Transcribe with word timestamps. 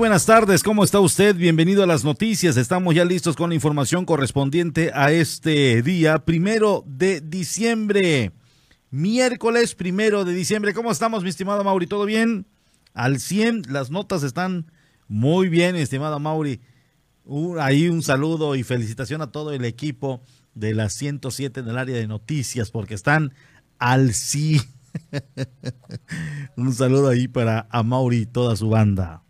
Buenas 0.00 0.24
tardes, 0.24 0.62
¿cómo 0.62 0.82
está 0.82 0.98
usted? 0.98 1.36
Bienvenido 1.36 1.82
a 1.82 1.86
las 1.86 2.04
noticias. 2.04 2.56
Estamos 2.56 2.94
ya 2.94 3.04
listos 3.04 3.36
con 3.36 3.50
la 3.50 3.54
información 3.54 4.06
correspondiente 4.06 4.90
a 4.94 5.12
este 5.12 5.82
día, 5.82 6.24
primero 6.24 6.84
de 6.86 7.20
diciembre. 7.20 8.32
Miércoles 8.90 9.74
primero 9.74 10.24
de 10.24 10.32
diciembre. 10.32 10.72
¿Cómo 10.72 10.90
estamos, 10.90 11.22
mi 11.22 11.28
estimado 11.28 11.62
Mauri? 11.64 11.86
¿Todo 11.86 12.06
bien? 12.06 12.46
Al 12.94 13.20
100, 13.20 13.64
las 13.68 13.90
notas 13.90 14.22
están 14.22 14.72
muy 15.06 15.50
bien, 15.50 15.76
estimado 15.76 16.18
Mauri. 16.18 16.62
Uh, 17.26 17.58
ahí 17.58 17.90
un 17.90 18.02
saludo 18.02 18.56
y 18.56 18.62
felicitación 18.62 19.20
a 19.20 19.30
todo 19.30 19.52
el 19.52 19.66
equipo 19.66 20.22
de 20.54 20.72
las 20.72 20.94
107 20.94 21.60
en 21.60 21.68
el 21.68 21.76
área 21.76 21.96
de 21.96 22.06
noticias, 22.06 22.70
porque 22.70 22.94
están 22.94 23.34
al 23.78 24.14
100. 24.14 24.62
un 26.56 26.72
saludo 26.72 27.10
ahí 27.10 27.28
para 27.28 27.68
a 27.70 27.82
Mauri 27.82 28.20
y 28.20 28.26
toda 28.26 28.56
su 28.56 28.70
banda. 28.70 29.24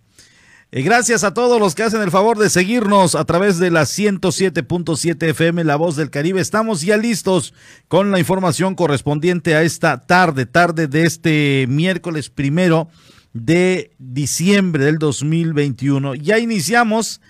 Y 0.72 0.82
gracias 0.82 1.24
a 1.24 1.34
todos 1.34 1.58
los 1.58 1.74
que 1.74 1.82
hacen 1.82 2.00
el 2.00 2.12
favor 2.12 2.38
de 2.38 2.48
seguirnos 2.48 3.16
a 3.16 3.24
través 3.24 3.58
de 3.58 3.72
la 3.72 3.82
107.7 3.82 5.30
FM 5.30 5.64
La 5.64 5.74
Voz 5.74 5.96
del 5.96 6.10
Caribe. 6.10 6.40
Estamos 6.40 6.82
ya 6.82 6.96
listos 6.96 7.54
con 7.88 8.12
la 8.12 8.20
información 8.20 8.76
correspondiente 8.76 9.56
a 9.56 9.62
esta 9.62 10.06
tarde, 10.06 10.46
tarde 10.46 10.86
de 10.86 11.06
este 11.06 11.66
miércoles 11.68 12.30
primero 12.30 12.88
de 13.32 13.96
diciembre 13.98 14.84
del 14.84 14.98
2021. 14.98 16.14
Ya 16.14 16.38
iniciamos 16.38 17.20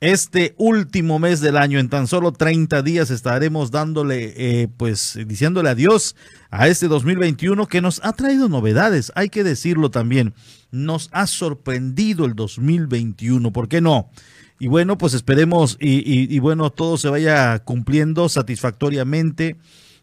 este 0.00 0.54
último 0.58 1.18
mes 1.18 1.40
del 1.40 1.56
año. 1.56 1.78
En 1.78 1.88
tan 1.88 2.06
solo 2.06 2.32
30 2.32 2.82
días 2.82 3.10
estaremos 3.10 3.70
dándole, 3.70 4.34
eh, 4.36 4.68
pues, 4.76 5.18
diciéndole 5.26 5.68
adiós 5.70 6.16
a 6.50 6.68
este 6.68 6.88
2021 6.88 7.66
que 7.66 7.80
nos 7.80 8.00
ha 8.04 8.12
traído 8.12 8.48
novedades, 8.48 9.12
hay 9.14 9.28
que 9.28 9.44
decirlo 9.44 9.90
también 9.90 10.34
nos 10.70 11.08
ha 11.12 11.26
sorprendido 11.26 12.24
el 12.24 12.34
2021, 12.34 13.52
¿por 13.52 13.68
qué 13.68 13.80
no? 13.80 14.10
Y 14.58 14.68
bueno, 14.68 14.98
pues 14.98 15.14
esperemos 15.14 15.76
y, 15.80 15.98
y, 15.98 16.34
y 16.34 16.38
bueno, 16.38 16.70
todo 16.70 16.98
se 16.98 17.08
vaya 17.08 17.58
cumpliendo 17.60 18.28
satisfactoriamente 18.28 19.56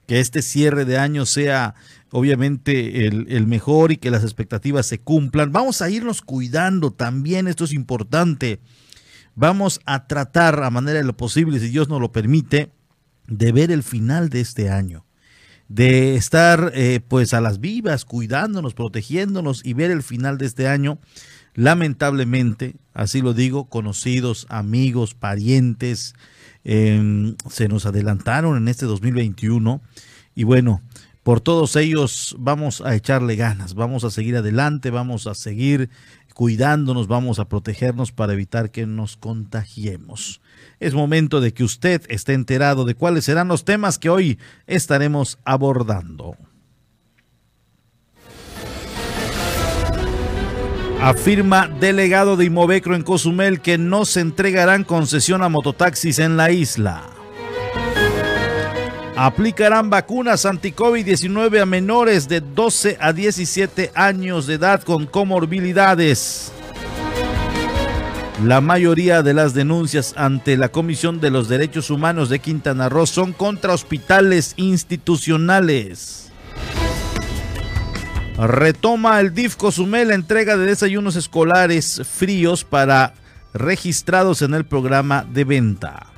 que 0.08 0.20
este 0.20 0.42
cierre 0.42 0.86
de 0.86 0.98
año 0.98 1.26
sea 1.26 1.76
obviamente 2.12 3.06
el, 3.08 3.28
el, 3.30 3.46
mejor 3.46 3.92
y 3.92 3.98
que 3.98 4.10
las 4.10 4.24
expectativas 4.24 4.86
se 4.88 5.00
cumplan. 5.00 5.52
Vamos 5.52 5.82
a 5.82 5.90
irnos 5.90 6.22
cuidando 6.22 6.92
también, 6.92 7.48
esto 7.48 7.66
es 7.66 7.74
importante. 7.74 8.60
Vamos 9.40 9.82
a 9.86 10.08
tratar 10.08 10.64
a 10.64 10.72
manera 10.72 10.98
de 10.98 11.06
lo 11.06 11.16
posible, 11.16 11.60
si 11.60 11.70
Dios 11.70 11.90
nos 11.90 12.02
lo 12.02 12.12
permite, 12.12 12.72
de 13.28 13.52
ver 13.52 13.70
el 13.70 13.84
final 13.84 14.30
de 14.30 14.42
este 14.42 14.72
año, 14.72 15.06
de 15.68 16.16
estar 16.16 16.72
eh, 16.74 17.02
pues 17.08 17.36
a 17.36 17.40
las 17.40 17.60
vivas, 17.60 18.04
cuidándonos, 18.04 18.74
protegiéndonos 18.74 19.64
y 19.64 19.74
ver 19.76 19.92
el 19.92 20.02
final 20.02 20.40
de 20.40 20.48
este 20.48 20.68
año. 20.68 20.98
Lamentablemente, 21.54 22.78
así 22.96 23.22
lo 23.22 23.36
digo, 23.36 23.66
conocidos, 23.66 24.48
amigos, 24.50 25.14
parientes, 25.14 26.16
eh, 26.64 27.36
se 27.48 27.68
nos 27.68 27.86
adelantaron 27.86 28.58
en 28.58 28.68
este 28.68 28.88
2021 28.88 29.84
y 30.34 30.46
bueno, 30.46 30.82
por 31.28 31.42
todos 31.42 31.76
ellos 31.76 32.38
vamos 32.40 32.80
a 32.80 32.96
echarle 32.96 33.36
ganas, 33.36 33.74
vamos 33.74 34.06
a 34.06 34.10
seguir 34.10 34.38
adelante, 34.38 34.92
vamos 34.92 35.28
a 35.28 35.36
seguir 35.36 35.90
cuidándonos, 36.38 37.08
vamos 37.08 37.40
a 37.40 37.50
protegernos 37.50 38.12
para 38.12 38.34
evitar 38.34 38.70
que 38.70 38.86
nos 38.86 39.18
contagiemos. 39.18 40.40
Es 40.80 40.94
momento 40.94 41.42
de 41.42 41.52
que 41.52 41.64
usted 41.64 42.04
esté 42.10 42.34
enterado 42.34 42.86
de 42.86 42.94
cuáles 42.94 43.26
serán 43.26 43.48
los 43.48 43.66
temas 43.66 43.98
que 43.98 44.12
hoy 44.12 44.38
estaremos 44.68 45.40
abordando. 45.46 46.38
Afirma 51.02 51.68
delegado 51.68 52.38
de 52.38 52.46
Imovecro 52.46 52.96
en 52.96 53.02
Cozumel 53.02 53.60
que 53.60 53.80
no 53.80 54.06
se 54.06 54.20
entregarán 54.20 54.84
concesión 54.84 55.42
a 55.42 55.50
mototaxis 55.50 56.20
en 56.20 56.38
la 56.38 56.52
isla. 56.52 57.17
Aplicarán 59.20 59.90
vacunas 59.90 60.46
anti-COVID-19 60.46 61.60
a 61.60 61.66
menores 61.66 62.28
de 62.28 62.40
12 62.40 62.98
a 63.00 63.14
17 63.14 63.92
años 63.96 64.46
de 64.46 64.54
edad 64.54 64.84
con 64.84 65.08
comorbilidades. 65.08 66.52
La 68.44 68.62
mayoría 68.62 69.24
de 69.24 69.34
las 69.34 69.56
denuncias 69.56 70.14
ante 70.18 70.56
la 70.56 70.70
Comisión 70.70 71.20
de 71.20 71.32
los 71.32 71.50
Derechos 71.50 71.90
Humanos 71.90 72.30
de 72.30 72.38
Quintana 72.38 72.90
Roo 72.90 73.08
son 73.08 73.34
contra 73.34 73.74
hospitales 73.74 74.54
institucionales. 74.56 76.32
Retoma 78.38 79.20
el 79.20 79.34
DIF 79.34 79.56
Cozumel 79.56 80.10
la 80.10 80.14
entrega 80.14 80.58
de 80.58 80.68
desayunos 80.68 81.16
escolares 81.16 82.04
fríos 82.08 82.64
para 82.64 83.16
registrados 83.52 84.44
en 84.44 84.54
el 84.54 84.64
programa 84.64 85.26
de 85.28 85.44
venta. 85.44 86.17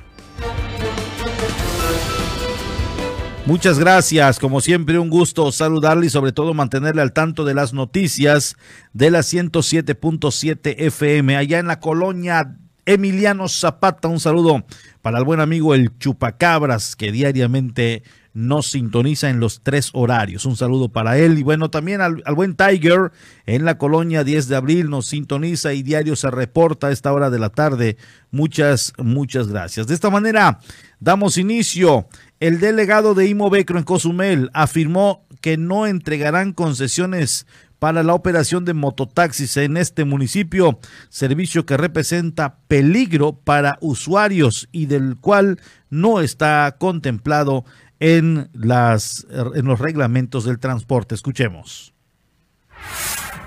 Muchas 3.50 3.80
gracias, 3.80 4.38
como 4.38 4.60
siempre 4.60 5.00
un 5.00 5.10
gusto 5.10 5.50
saludarle 5.50 6.06
y 6.06 6.08
sobre 6.08 6.30
todo 6.30 6.54
mantenerle 6.54 7.02
al 7.02 7.12
tanto 7.12 7.44
de 7.44 7.52
las 7.52 7.72
noticias 7.72 8.56
de 8.92 9.10
la 9.10 9.22
107.7 9.22 10.76
FM 10.78 11.36
allá 11.36 11.58
en 11.58 11.66
la 11.66 11.80
colonia 11.80 12.56
Emiliano 12.86 13.48
Zapata. 13.48 14.06
Un 14.06 14.20
saludo 14.20 14.64
para 15.02 15.18
el 15.18 15.24
buen 15.24 15.40
amigo 15.40 15.74
el 15.74 15.98
Chupacabras 15.98 16.94
que 16.94 17.10
diariamente 17.10 18.04
nos 18.32 18.70
sintoniza 18.70 19.28
en 19.28 19.40
los 19.40 19.62
tres 19.62 19.90
horarios. 19.94 20.44
Un 20.44 20.56
saludo 20.56 20.88
para 20.88 21.18
él 21.18 21.36
y 21.36 21.42
bueno, 21.42 21.70
también 21.70 22.00
al, 22.00 22.22
buen 22.36 22.54
Tiger 22.54 23.10
en 23.46 23.64
la 23.64 23.78
colonia 23.78 24.22
10 24.22 24.46
de 24.46 24.56
abril 24.56 24.88
nos 24.88 25.06
sintoniza 25.06 25.72
y 25.72 25.82
diario 25.82 26.14
se 26.14 26.30
reporta 26.30 26.86
a 26.86 26.92
esta 26.92 27.12
hora 27.12 27.30
de 27.30 27.40
la 27.40 27.50
tarde. 27.50 27.96
Muchas, 28.30 28.92
muchas 28.98 29.48
gracias. 29.48 29.88
De 29.88 29.94
esta 29.94 30.10
manera 30.10 30.60
damos 31.00 31.38
inicio 31.38 32.06
el 32.40 32.58
delegado 32.58 33.14
de 33.14 33.28
Imovecro 33.28 33.78
en 33.78 33.84
Cozumel 33.84 34.50
afirmó 34.54 35.26
que 35.42 35.58
no 35.58 35.86
entregarán 35.86 36.52
concesiones 36.52 37.46
para 37.78 38.02
la 38.02 38.14
operación 38.14 38.64
de 38.64 38.74
mototaxis 38.74 39.56
en 39.56 39.76
este 39.76 40.04
municipio, 40.04 40.78
servicio 41.08 41.64
que 41.64 41.76
representa 41.76 42.56
peligro 42.68 43.32
para 43.32 43.78
usuarios 43.80 44.68
y 44.72 44.86
del 44.86 45.16
cual 45.16 45.60
no 45.88 46.20
está 46.20 46.76
contemplado 46.78 47.64
en, 48.00 48.50
las, 48.52 49.26
en 49.54 49.66
los 49.66 49.78
reglamentos 49.78 50.44
del 50.44 50.58
transporte. 50.58 51.14
Escuchemos 51.14 51.94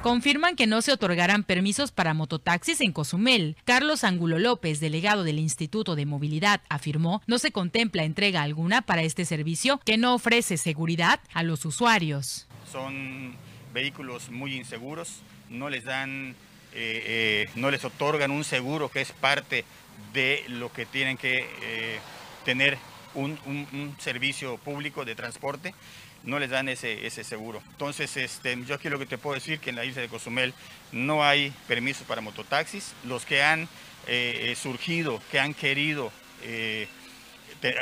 confirman 0.04 0.58
que 0.58 0.68
no 0.68 0.82
se 0.82 0.92
otorgarán 0.92 1.46
permisos 1.46 1.94
para 1.94 2.14
mototaxis 2.14 2.82
en 2.82 2.92
Cozumel. 2.92 3.56
Carlos 3.64 4.04
Angulo 4.04 4.38
López, 4.38 4.82
delegado 4.82 5.24
del 5.24 5.40
Instituto 5.40 5.96
de 5.96 6.06
Movilidad, 6.06 6.62
afirmó 6.68 7.24
no 7.26 7.40
se 7.40 7.54
contempla 7.54 8.04
entrega 8.04 8.42
alguna 8.42 8.82
para 8.82 9.02
este 9.02 9.24
servicio 9.24 9.80
que 9.86 9.98
no 9.98 10.14
ofrece 10.14 10.58
seguridad 10.58 11.22
a 11.34 11.42
los 11.42 11.64
usuarios. 11.64 12.48
Son 12.70 13.34
vehículos 13.74 14.30
muy 14.30 14.56
inseguros, 14.56 15.22
no 15.50 15.70
les 15.70 15.86
dan, 15.86 16.36
eh, 16.74 17.46
eh, 17.46 17.50
no 17.56 17.72
les 17.72 17.86
otorgan 17.86 18.30
un 18.30 18.44
seguro 18.44 18.90
que 18.90 19.00
es 19.00 19.14
parte 19.14 19.64
de 20.12 20.44
lo 20.50 20.72
que 20.74 20.86
tienen 20.86 21.18
que 21.18 21.48
eh, 21.62 22.00
tener 22.44 22.78
un, 23.16 23.96
servicio 24.00 24.58
público 24.58 25.06
de 25.06 25.16
transporte 25.16 25.74
no 26.24 26.40
les 26.40 26.50
dan 26.50 26.70
ese, 26.70 27.06
ese 27.06 27.24
seguro. 27.24 27.62
Entonces, 27.72 28.16
este, 28.18 28.58
yo 28.66 28.76
aquí 28.76 28.90
lo 28.90 29.00
que 29.00 29.06
te 29.06 29.18
puedo 29.18 29.36
decir 29.36 29.60
que 29.60 29.70
en 29.70 29.76
la 29.76 29.86
isla 29.86 30.02
de 30.02 30.08
Cozumel 30.08 30.54
no 30.92 31.24
hay 31.24 31.54
permisos 31.68 32.08
para 32.08 32.22
mototaxis. 32.22 32.94
Los 33.06 33.26
que 33.26 33.44
han 33.44 33.64
eh, 34.08 34.52
eh 34.52 34.56
surgido, 34.56 35.22
que 35.32 35.40
han 35.40 35.54
querido 35.54 36.12
eh, 36.44 36.88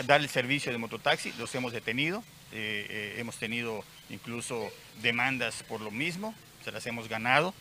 dar 0.06 0.22
el 0.22 0.30
servicio 0.30 0.72
de 0.72 0.78
mototaxi, 0.78 1.34
los 1.38 1.54
hemos 1.56 1.72
detenido. 1.72 2.24
Hemos 2.54 3.38
tenido 3.38 3.82
incluso 4.10 4.70
demandas 5.02 5.64
por 5.64 5.80
lo 5.80 5.90
mismo, 5.90 6.36
se 6.66 6.72
las 6.74 6.86
hemos 6.86 7.08
ganado. 7.08 7.54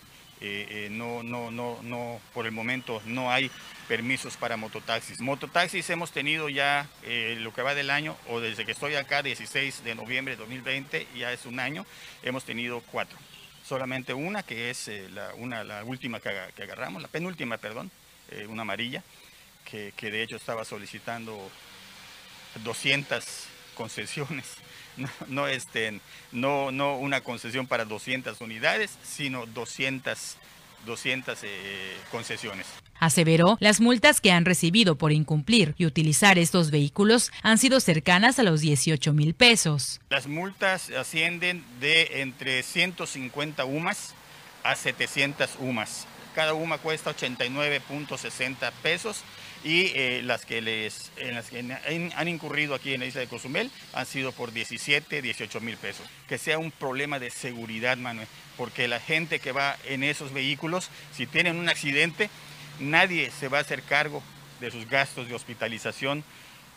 Eh, 0.42 0.88
no, 0.90 1.22
no, 1.22 1.50
no, 1.50 1.78
no, 1.82 2.18
por 2.32 2.46
el 2.46 2.52
momento 2.52 3.02
no 3.04 3.30
hay 3.30 3.50
permisos 3.88 4.36
para 4.36 4.56
mototaxis. 4.56 5.20
Mototaxis 5.20 5.90
hemos 5.90 6.12
tenido 6.12 6.48
ya 6.48 6.88
eh, 7.02 7.36
lo 7.40 7.52
que 7.52 7.60
va 7.60 7.74
del 7.74 7.90
año, 7.90 8.16
o 8.28 8.40
desde 8.40 8.64
que 8.64 8.72
estoy 8.72 8.94
acá, 8.94 9.22
16 9.22 9.84
de 9.84 9.94
noviembre 9.94 10.34
de 10.34 10.38
2020, 10.38 11.06
ya 11.14 11.32
es 11.32 11.44
un 11.44 11.60
año, 11.60 11.84
hemos 12.22 12.44
tenido 12.44 12.80
cuatro. 12.80 13.18
Solamente 13.66 14.14
una, 14.14 14.42
que 14.42 14.70
es 14.70 14.88
eh, 14.88 15.10
la, 15.12 15.34
una, 15.34 15.62
la 15.62 15.84
última 15.84 16.20
que, 16.20 16.30
que, 16.56 16.62
agarramos, 16.62 17.02
la 17.02 17.08
penúltima, 17.08 17.58
perdón, 17.58 17.90
una 18.48 18.62
amarilla, 18.62 19.02
que, 19.68 19.92
que 19.96 20.10
de 20.10 20.22
hecho 20.22 20.36
estaba 20.36 20.64
solicitando 20.64 21.50
200 22.62 23.24
concesiones 23.74 24.56
no, 24.96 25.08
no, 25.28 25.48
este, 25.48 26.00
no, 26.32 26.70
no 26.70 26.96
una 26.96 27.20
concesión 27.22 27.66
para 27.66 27.84
200 27.84 28.40
unidades, 28.40 28.92
sino 29.02 29.46
200, 29.46 30.36
200 30.86 31.38
eh, 31.42 31.96
concesiones. 32.10 32.66
Aseveró, 32.98 33.56
las 33.60 33.80
multas 33.80 34.20
que 34.20 34.30
han 34.30 34.44
recibido 34.44 34.96
por 34.96 35.10
incumplir 35.10 35.74
y 35.78 35.86
utilizar 35.86 36.38
estos 36.38 36.70
vehículos 36.70 37.32
han 37.42 37.56
sido 37.56 37.80
cercanas 37.80 38.38
a 38.38 38.42
los 38.42 38.60
18 38.60 39.14
mil 39.14 39.34
pesos. 39.34 40.00
Las 40.10 40.26
multas 40.26 40.90
ascienden 40.90 41.64
de 41.80 42.20
entre 42.20 42.62
150 42.62 43.64
UMAS 43.64 44.14
a 44.62 44.76
700 44.76 45.56
UMAS. 45.60 46.06
Cada 46.34 46.52
UMA 46.52 46.78
cuesta 46.78 47.14
89.60 47.16 48.70
pesos 48.82 49.22
y 49.62 49.92
eh, 49.94 50.22
las 50.24 50.46
que 50.46 50.62
les 50.62 51.10
han, 52.16 52.28
incurrido 52.28 52.74
aquí 52.74 52.94
en 52.94 53.00
la 53.00 53.06
isla 53.06 53.20
de 53.20 53.26
Cozumel 53.26 53.70
han 53.92 54.06
sido 54.06 54.32
por 54.32 54.52
17, 54.52 55.20
18 55.20 55.60
mil 55.60 55.76
pesos. 55.76 56.06
Que 56.28 56.38
sea 56.38 56.58
un 56.58 56.70
problema 56.70 57.18
de 57.18 57.30
seguridad, 57.30 57.96
Manuel, 57.98 58.28
porque 58.56 58.88
la 58.88 59.00
gente 59.00 59.38
que 59.38 59.52
va 59.52 59.76
en 59.84 60.02
esos 60.02 60.32
vehículos, 60.32 60.88
si 61.14 61.26
tienen 61.26 61.56
un 61.56 61.68
accidente, 61.68 62.30
nadie 62.78 63.30
se 63.30 63.48
va 63.48 63.58
a 63.58 63.62
hacer 63.62 63.82
cargo 63.82 64.22
de 64.60 64.70
sus 64.70 64.88
gastos 64.88 65.28
de 65.28 65.34
hospitalización 65.34 66.24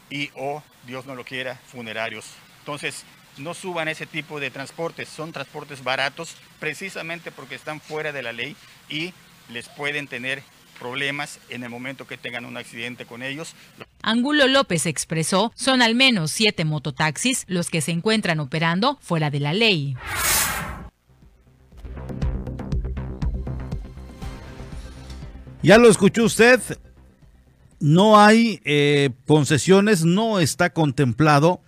y 0.10 0.30
o, 0.36 0.62
Dios 0.86 1.06
no 1.06 1.16
lo 1.16 1.24
quiera, 1.24 1.56
funerarios. 1.68 2.26
Entonces, 2.60 3.06
no 3.38 3.54
suban 3.54 3.88
ese 3.88 4.06
tipo 4.06 4.40
de 4.40 4.52
transportes, 4.52 5.10
son 5.10 5.32
transportes 5.32 5.84
baratos 5.84 6.36
precisamente 6.60 7.32
porque 7.32 7.56
están 7.56 7.82
fuera 7.82 8.12
de 8.12 8.22
la 8.22 8.32
ley 8.32 8.56
y 8.90 9.14
les 9.50 9.70
pueden 9.70 10.08
tener 10.08 10.44
problemas 10.80 11.40
en 11.50 11.64
el 11.64 11.70
momento 11.70 12.06
que 12.06 12.18
tengan 12.18 12.46
un 12.46 12.58
accidente 12.58 13.06
con 13.06 13.24
ellos. 13.24 13.54
Angulo 14.02 14.48
López 14.48 14.86
expresó, 14.86 15.52
son 15.56 15.82
al 15.82 15.96
menos 15.96 16.32
siete 16.32 16.66
mototaxis 16.66 17.46
los 17.48 17.70
que 17.70 17.82
se 17.82 17.92
encuentran 17.92 18.40
operando 18.40 18.98
fuera 19.02 19.30
de 19.30 19.40
la 19.40 19.54
ley. 19.54 19.96
Ya 25.62 25.78
lo 25.78 25.90
escuchó 25.90 26.26
usted, 26.26 26.60
no 27.80 28.20
hay 28.20 28.60
eh, 28.66 29.12
concesiones, 29.26 30.04
no 30.04 30.40
está 30.40 30.72
contemplado 30.72 31.62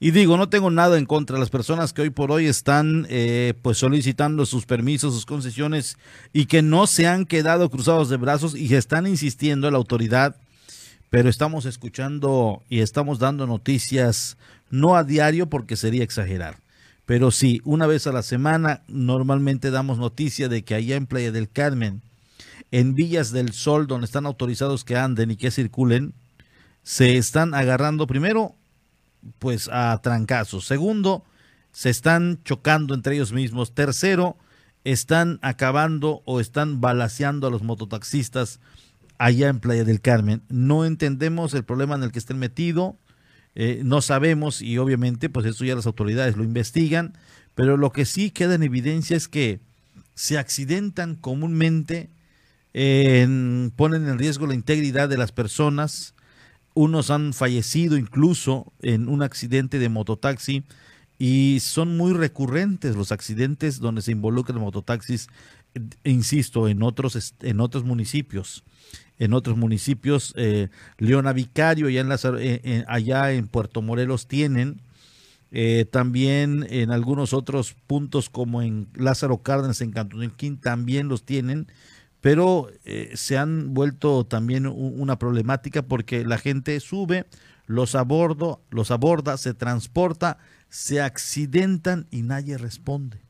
y 0.00 0.10
digo, 0.10 0.36
no 0.36 0.48
tengo 0.48 0.70
nada 0.70 0.98
en 0.98 1.06
contra 1.06 1.34
de 1.34 1.40
las 1.40 1.50
personas 1.50 1.92
que 1.92 2.02
hoy 2.02 2.10
por 2.10 2.32
hoy 2.32 2.46
están 2.46 3.06
eh, 3.10 3.54
pues 3.62 3.78
solicitando 3.78 4.46
sus 4.46 4.66
permisos, 4.66 5.14
sus 5.14 5.26
concesiones 5.26 5.98
y 6.32 6.46
que 6.46 6.62
no 6.62 6.86
se 6.86 7.06
han 7.06 7.26
quedado 7.26 7.70
cruzados 7.70 8.08
de 8.08 8.16
brazos 8.16 8.56
y 8.56 8.74
están 8.74 9.06
insistiendo 9.06 9.68
a 9.68 9.70
la 9.70 9.76
autoridad 9.76 10.36
pero 11.10 11.28
estamos 11.28 11.66
escuchando 11.66 12.62
y 12.68 12.80
estamos 12.80 13.18
dando 13.18 13.46
noticias 13.46 14.38
no 14.70 14.96
a 14.96 15.02
diario 15.02 15.48
porque 15.48 15.76
sería 15.76 16.04
exagerar. 16.04 16.58
Pero 17.04 17.32
sí, 17.32 17.60
una 17.64 17.88
vez 17.88 18.06
a 18.06 18.12
la 18.12 18.22
semana 18.22 18.82
normalmente 18.86 19.72
damos 19.72 19.98
noticia 19.98 20.48
de 20.48 20.62
que 20.62 20.76
allá 20.76 20.94
en 20.94 21.06
Playa 21.06 21.32
del 21.32 21.50
Carmen, 21.50 22.00
en 22.70 22.94
Villas 22.94 23.32
del 23.32 23.52
Sol, 23.52 23.88
donde 23.88 24.04
están 24.04 24.26
autorizados 24.26 24.84
que 24.84 24.96
anden 24.96 25.32
y 25.32 25.36
que 25.36 25.50
circulen, 25.50 26.14
se 26.84 27.16
están 27.16 27.54
agarrando 27.54 28.06
primero 28.06 28.54
pues 29.38 29.68
a 29.72 29.98
trancazos. 30.02 30.66
Segundo, 30.66 31.24
se 31.72 31.90
están 31.90 32.40
chocando 32.44 32.94
entre 32.94 33.14
ellos 33.14 33.32
mismos. 33.32 33.74
Tercero, 33.74 34.36
están 34.84 35.38
acabando 35.42 36.22
o 36.24 36.40
están 36.40 36.80
balaseando 36.80 37.46
a 37.46 37.50
los 37.50 37.62
mototaxistas 37.62 38.60
allá 39.18 39.48
en 39.48 39.60
Playa 39.60 39.84
del 39.84 40.00
Carmen. 40.00 40.42
No 40.48 40.84
entendemos 40.84 41.52
el 41.54 41.64
problema 41.64 41.94
en 41.94 42.02
el 42.02 42.12
que 42.12 42.18
estén 42.18 42.38
metidos, 42.38 42.94
eh, 43.54 43.82
no 43.84 44.00
sabemos 44.00 44.62
y 44.62 44.78
obviamente 44.78 45.28
pues 45.28 45.44
eso 45.44 45.64
ya 45.64 45.74
las 45.74 45.86
autoridades 45.86 46.36
lo 46.36 46.44
investigan, 46.44 47.14
pero 47.54 47.76
lo 47.76 47.92
que 47.92 48.04
sí 48.04 48.30
queda 48.30 48.54
en 48.54 48.62
evidencia 48.62 49.16
es 49.16 49.28
que 49.28 49.60
se 50.14 50.38
accidentan 50.38 51.16
comúnmente, 51.16 52.10
ponen 52.72 54.08
en 54.08 54.18
riesgo 54.18 54.46
la 54.46 54.54
integridad 54.54 55.08
de 55.08 55.18
las 55.18 55.32
personas, 55.32 56.14
unos 56.74 57.10
han 57.10 57.32
fallecido 57.32 57.96
incluso 57.96 58.72
en 58.80 59.08
un 59.08 59.22
accidente 59.22 59.78
de 59.78 59.88
mototaxi 59.88 60.64
y 61.18 61.58
son 61.60 61.96
muy 61.96 62.14
recurrentes 62.14 62.96
los 62.96 63.12
accidentes 63.12 63.78
donde 63.78 64.02
se 64.02 64.12
involucran 64.12 64.58
mototaxis, 64.58 65.28
insisto, 66.02 66.66
en 66.68 66.82
otros, 66.82 67.34
en 67.40 67.60
otros 67.60 67.84
municipios. 67.84 68.64
En 69.18 69.34
otros 69.34 69.58
municipios, 69.58 70.32
eh, 70.36 70.68
Leona 70.96 71.34
Vicario, 71.34 71.88
allá 71.88 72.00
en, 72.00 72.08
eh, 72.38 72.84
allá 72.88 73.32
en 73.32 73.48
Puerto 73.48 73.82
Morelos 73.82 74.26
tienen, 74.26 74.80
eh, 75.52 75.84
también 75.90 76.66
en 76.70 76.90
algunos 76.90 77.34
otros 77.34 77.74
puntos 77.86 78.30
como 78.30 78.62
en 78.62 78.86
Lázaro 78.94 79.42
Cárdenas, 79.42 79.82
en 79.82 79.90
Cantonilquín, 79.90 80.58
también 80.58 81.08
los 81.08 81.24
tienen 81.24 81.66
pero 82.20 82.68
eh, 82.84 83.12
se 83.14 83.38
han 83.38 83.72
vuelto 83.72 84.24
también 84.24 84.66
una 84.66 85.18
problemática 85.18 85.82
porque 85.82 86.24
la 86.24 86.38
gente 86.38 86.78
sube, 86.80 87.26
los 87.66 87.94
abordo, 87.94 88.62
los 88.70 88.90
aborda, 88.90 89.36
se 89.36 89.54
transporta, 89.54 90.38
se 90.68 91.00
accidentan 91.00 92.06
y 92.10 92.22
nadie 92.22 92.58
responde. 92.58 93.22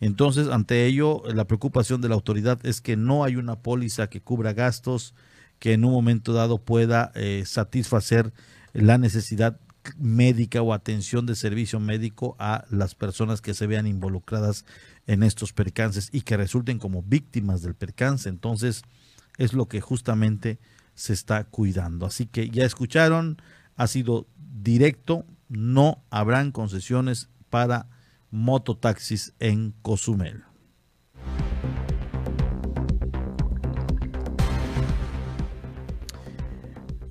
Entonces, 0.00 0.48
ante 0.48 0.86
ello, 0.86 1.22
la 1.32 1.46
preocupación 1.46 2.00
de 2.00 2.08
la 2.08 2.14
autoridad 2.14 2.58
es 2.64 2.80
que 2.80 2.96
no 2.96 3.24
hay 3.24 3.36
una 3.36 3.60
póliza 3.60 4.08
que 4.08 4.20
cubra 4.20 4.52
gastos 4.52 5.14
que 5.58 5.72
en 5.72 5.84
un 5.84 5.92
momento 5.92 6.32
dado 6.32 6.58
pueda 6.58 7.12
eh, 7.14 7.44
satisfacer 7.46 8.32
la 8.72 8.98
necesidad 8.98 9.58
médica 9.96 10.62
o 10.62 10.72
atención 10.72 11.26
de 11.26 11.34
servicio 11.34 11.80
médico 11.80 12.36
a 12.38 12.64
las 12.70 12.94
personas 12.94 13.40
que 13.40 13.54
se 13.54 13.66
vean 13.66 13.86
involucradas 13.86 14.64
en 15.06 15.22
estos 15.22 15.52
percances 15.52 16.08
y 16.12 16.22
que 16.22 16.36
resulten 16.36 16.78
como 16.78 17.02
víctimas 17.02 17.62
del 17.62 17.74
percance. 17.74 18.28
Entonces 18.28 18.82
es 19.38 19.52
lo 19.52 19.68
que 19.68 19.80
justamente 19.80 20.58
se 20.94 21.12
está 21.12 21.44
cuidando. 21.44 22.06
Así 22.06 22.26
que 22.26 22.48
ya 22.50 22.64
escucharon, 22.64 23.40
ha 23.76 23.86
sido 23.86 24.26
directo, 24.36 25.26
no 25.48 26.02
habrán 26.10 26.52
concesiones 26.52 27.28
para 27.50 27.88
mototaxis 28.30 29.34
en 29.38 29.74
Cozumel. 29.82 30.44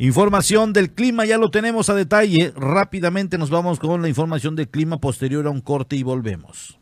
Información 0.03 0.73
del 0.73 0.91
clima, 0.91 1.23
ya 1.23 1.37
lo 1.37 1.49
tenemos 1.49 1.89
a 1.89 1.95
detalle. 1.95 2.51
Rápidamente 2.57 3.37
nos 3.37 3.49
vamos 3.49 3.79
con 3.79 4.01
la 4.01 4.09
información 4.09 4.53
del 4.53 4.67
clima 4.67 4.97
posterior 4.97 5.47
a 5.47 5.49
un 5.49 5.61
corte 5.61 5.95
y 5.95 6.03
volvemos. 6.03 6.77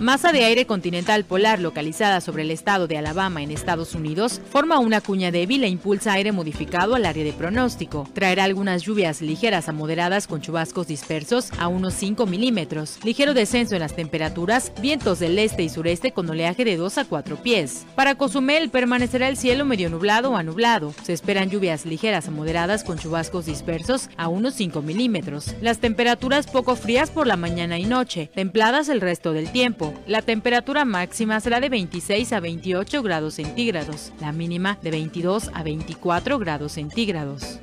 Masa 0.00 0.32
de 0.32 0.44
aire 0.44 0.66
continental 0.66 1.24
polar 1.24 1.60
localizada 1.60 2.20
sobre 2.20 2.42
el 2.42 2.50
estado 2.50 2.88
de 2.88 2.98
Alabama 2.98 3.42
en 3.42 3.52
Estados 3.52 3.94
Unidos 3.94 4.40
forma 4.50 4.80
una 4.80 5.00
cuña 5.00 5.30
débil 5.30 5.62
e 5.62 5.68
impulsa 5.68 6.14
aire 6.14 6.32
modificado 6.32 6.96
al 6.96 7.06
área 7.06 7.22
de 7.22 7.32
pronóstico. 7.32 8.08
Traerá 8.12 8.42
algunas 8.42 8.82
lluvias 8.82 9.22
ligeras 9.22 9.68
a 9.68 9.72
moderadas 9.72 10.26
con 10.26 10.40
chubascos 10.40 10.88
dispersos 10.88 11.50
a 11.58 11.68
unos 11.68 11.94
5 11.94 12.26
milímetros. 12.26 12.98
Ligero 13.04 13.34
descenso 13.34 13.76
en 13.76 13.82
las 13.82 13.94
temperaturas, 13.94 14.72
vientos 14.82 15.20
del 15.20 15.38
este 15.38 15.62
y 15.62 15.68
sureste 15.68 16.10
con 16.10 16.28
oleaje 16.28 16.64
de 16.64 16.76
2 16.76 16.98
a 16.98 17.04
4 17.04 17.36
pies. 17.36 17.86
Para 17.94 18.16
Cozumel 18.16 18.70
permanecerá 18.70 19.28
el 19.28 19.36
cielo 19.36 19.64
medio 19.64 19.90
nublado 19.90 20.32
o 20.32 20.36
anublado. 20.36 20.92
Se 21.04 21.12
esperan 21.12 21.50
lluvias 21.50 21.86
ligeras 21.86 22.26
a 22.26 22.32
moderadas 22.32 22.82
con 22.82 22.98
chubascos 22.98 23.46
dispersos 23.46 24.10
a 24.16 24.26
unos 24.26 24.54
5 24.54 24.82
milímetros. 24.82 25.54
Las 25.60 25.78
temperaturas 25.78 26.48
poco 26.48 26.74
frías 26.74 27.10
por 27.10 27.28
la 27.28 27.36
mañana 27.36 27.78
y 27.78 27.84
noche, 27.84 28.28
templadas 28.34 28.88
el 28.88 29.00
resto 29.00 29.32
del 29.32 29.52
tiempo. 29.52 29.83
La 30.06 30.22
temperatura 30.22 30.84
máxima 30.84 31.40
será 31.40 31.60
de 31.60 31.68
26 31.68 32.32
a 32.32 32.40
28 32.40 33.02
grados 33.02 33.34
centígrados, 33.34 34.12
la 34.20 34.32
mínima 34.32 34.78
de 34.82 34.90
22 34.90 35.50
a 35.54 35.62
24 35.62 36.38
grados 36.38 36.72
centígrados. 36.72 37.60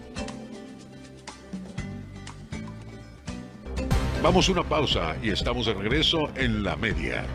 Vamos 4.22 4.48
a 4.48 4.52
una 4.52 4.64
pausa 4.64 5.16
y 5.24 5.30
estamos 5.32 5.66
de 5.66 5.74
regreso 5.74 6.30
en 6.36 6.64
la 6.64 6.76
media. 6.76 7.26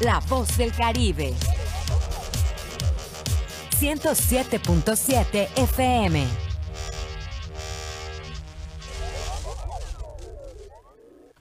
La 0.00 0.20
voz 0.20 0.56
del 0.56 0.72
Caribe. 0.72 1.32
107.7 3.80 5.48
FM. 5.56 6.41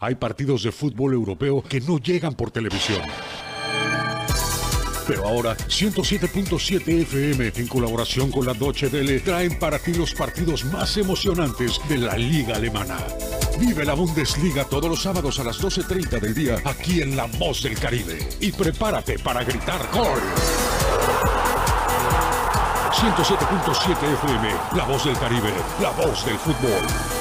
Hay 0.03 0.15
partidos 0.15 0.63
de 0.63 0.71
fútbol 0.71 1.13
europeo 1.13 1.61
que 1.61 1.79
no 1.79 1.99
llegan 1.99 2.33
por 2.33 2.49
televisión. 2.49 3.03
Pero 5.07 5.27
ahora 5.27 5.55
107.7 5.55 7.01
FM 7.03 7.51
en 7.55 7.67
colaboración 7.67 8.31
con 8.31 8.47
la 8.47 8.55
Deutsche 8.55 8.87
Welle 8.87 9.19
traen 9.19 9.59
para 9.59 9.77
ti 9.77 9.93
los 9.93 10.15
partidos 10.15 10.65
más 10.65 10.97
emocionantes 10.97 11.79
de 11.87 11.99
la 11.99 12.17
liga 12.17 12.55
alemana. 12.55 12.97
Vive 13.59 13.85
la 13.85 13.93
Bundesliga 13.93 14.65
todos 14.65 14.89
los 14.89 15.03
sábados 15.03 15.39
a 15.39 15.43
las 15.43 15.61
12.30 15.61 16.19
del 16.19 16.33
día 16.33 16.55
aquí 16.65 17.03
en 17.03 17.15
La 17.15 17.25
Voz 17.25 17.61
del 17.61 17.77
Caribe. 17.77 18.17
Y 18.39 18.51
prepárate 18.51 19.19
para 19.19 19.43
gritar 19.43 19.87
gol. 19.93 20.19
107.7 22.91 24.13
FM, 24.13 24.49
La 24.75 24.85
Voz 24.85 25.05
del 25.05 25.17
Caribe, 25.19 25.53
la 25.79 25.91
voz 25.91 26.25
del 26.25 26.37
fútbol. 26.39 27.20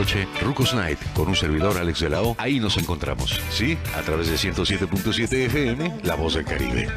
Rucos 0.41 0.73
Night, 0.73 0.97
con 1.13 1.27
un 1.27 1.35
servidor 1.35 1.77
Alex 1.77 1.99
de 1.99 2.09
la 2.09 2.21
O. 2.21 2.35
Ahí 2.39 2.59
nos 2.59 2.77
encontramos, 2.77 3.39
¿sí? 3.51 3.77
A 3.95 4.01
través 4.01 4.29
de 4.29 4.35
107.7 4.35 5.31
FM, 5.45 5.99
La 6.03 6.15
Voz 6.15 6.33
del 6.33 6.45
Caribe. 6.45 6.89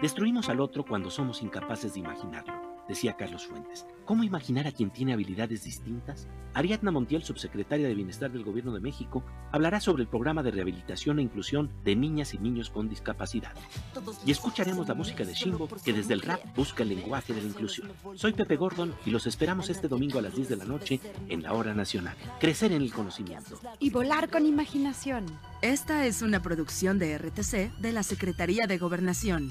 Destruimos 0.00 0.48
al 0.48 0.60
otro 0.60 0.84
cuando 0.84 1.10
somos 1.10 1.42
incapaces 1.42 1.92
de 1.92 2.00
imaginarlo 2.00 2.67
decía 2.88 3.16
Carlos 3.16 3.46
Fuentes. 3.46 3.86
¿Cómo 4.04 4.24
imaginar 4.24 4.66
a 4.66 4.72
quien 4.72 4.90
tiene 4.90 5.12
habilidades 5.12 5.64
distintas? 5.64 6.26
Ariadna 6.54 6.90
Montiel, 6.90 7.22
subsecretaria 7.22 7.86
de 7.86 7.94
Bienestar 7.94 8.32
del 8.32 8.42
Gobierno 8.42 8.72
de 8.72 8.80
México, 8.80 9.22
hablará 9.52 9.80
sobre 9.80 10.02
el 10.02 10.08
programa 10.08 10.42
de 10.42 10.50
rehabilitación 10.50 11.18
e 11.18 11.22
inclusión 11.22 11.70
de 11.84 11.94
niñas 11.94 12.34
y 12.34 12.38
niños 12.38 12.70
con 12.70 12.88
discapacidad. 12.88 13.52
Y 14.24 14.30
escucharemos 14.30 14.88
la 14.88 14.94
música 14.94 15.24
de 15.24 15.34
Shimbo, 15.34 15.68
que 15.84 15.92
desde 15.92 16.14
el 16.14 16.22
rap 16.22 16.40
busca 16.56 16.82
el 16.82 16.88
lenguaje 16.88 17.34
de 17.34 17.42
la 17.42 17.48
inclusión. 17.48 17.92
Soy 18.14 18.32
Pepe 18.32 18.56
Gordon 18.56 18.94
y 19.04 19.10
los 19.10 19.26
esperamos 19.26 19.68
este 19.68 19.88
domingo 19.88 20.18
a 20.18 20.22
las 20.22 20.34
10 20.34 20.48
de 20.48 20.56
la 20.56 20.64
noche 20.64 21.00
en 21.28 21.42
la 21.42 21.52
Hora 21.52 21.74
Nacional. 21.74 22.16
Crecer 22.40 22.72
en 22.72 22.82
el 22.82 22.92
conocimiento. 22.92 23.60
Y 23.78 23.90
volar 23.90 24.30
con 24.30 24.46
imaginación. 24.46 25.26
Esta 25.60 26.06
es 26.06 26.22
una 26.22 26.40
producción 26.40 26.98
de 26.98 27.18
RTC 27.18 27.78
de 27.78 27.92
la 27.92 28.02
Secretaría 28.02 28.66
de 28.66 28.78
Gobernación. 28.78 29.50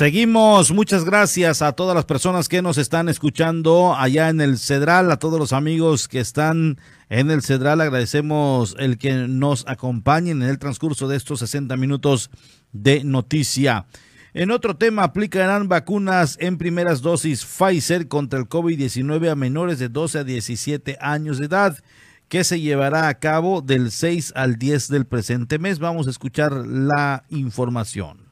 Seguimos, 0.00 0.72
muchas 0.72 1.04
gracias 1.04 1.60
a 1.60 1.72
todas 1.72 1.94
las 1.94 2.06
personas 2.06 2.48
que 2.48 2.62
nos 2.62 2.78
están 2.78 3.10
escuchando 3.10 3.94
allá 3.94 4.30
en 4.30 4.40
el 4.40 4.56
Cedral, 4.56 5.10
a 5.10 5.18
todos 5.18 5.38
los 5.38 5.52
amigos 5.52 6.08
que 6.08 6.20
están 6.20 6.78
en 7.10 7.30
el 7.30 7.42
Cedral, 7.42 7.82
agradecemos 7.82 8.74
el 8.78 8.96
que 8.96 9.12
nos 9.12 9.68
acompañen 9.68 10.40
en 10.40 10.48
el 10.48 10.58
transcurso 10.58 11.06
de 11.06 11.18
estos 11.18 11.40
60 11.40 11.76
minutos 11.76 12.30
de 12.72 13.04
noticia. 13.04 13.84
En 14.32 14.50
otro 14.52 14.74
tema, 14.74 15.02
aplicarán 15.02 15.68
vacunas 15.68 16.38
en 16.40 16.56
primeras 16.56 17.02
dosis 17.02 17.44
Pfizer 17.44 18.08
contra 18.08 18.38
el 18.38 18.48
COVID-19 18.48 19.30
a 19.30 19.34
menores 19.34 19.78
de 19.78 19.90
12 19.90 20.20
a 20.20 20.24
17 20.24 20.96
años 20.98 21.36
de 21.36 21.44
edad, 21.44 21.76
que 22.30 22.42
se 22.44 22.58
llevará 22.58 23.08
a 23.08 23.18
cabo 23.18 23.60
del 23.60 23.90
6 23.90 24.32
al 24.34 24.56
10 24.56 24.88
del 24.88 25.04
presente 25.04 25.58
mes. 25.58 25.78
Vamos 25.78 26.06
a 26.06 26.10
escuchar 26.10 26.52
la 26.54 27.24
información 27.28 28.30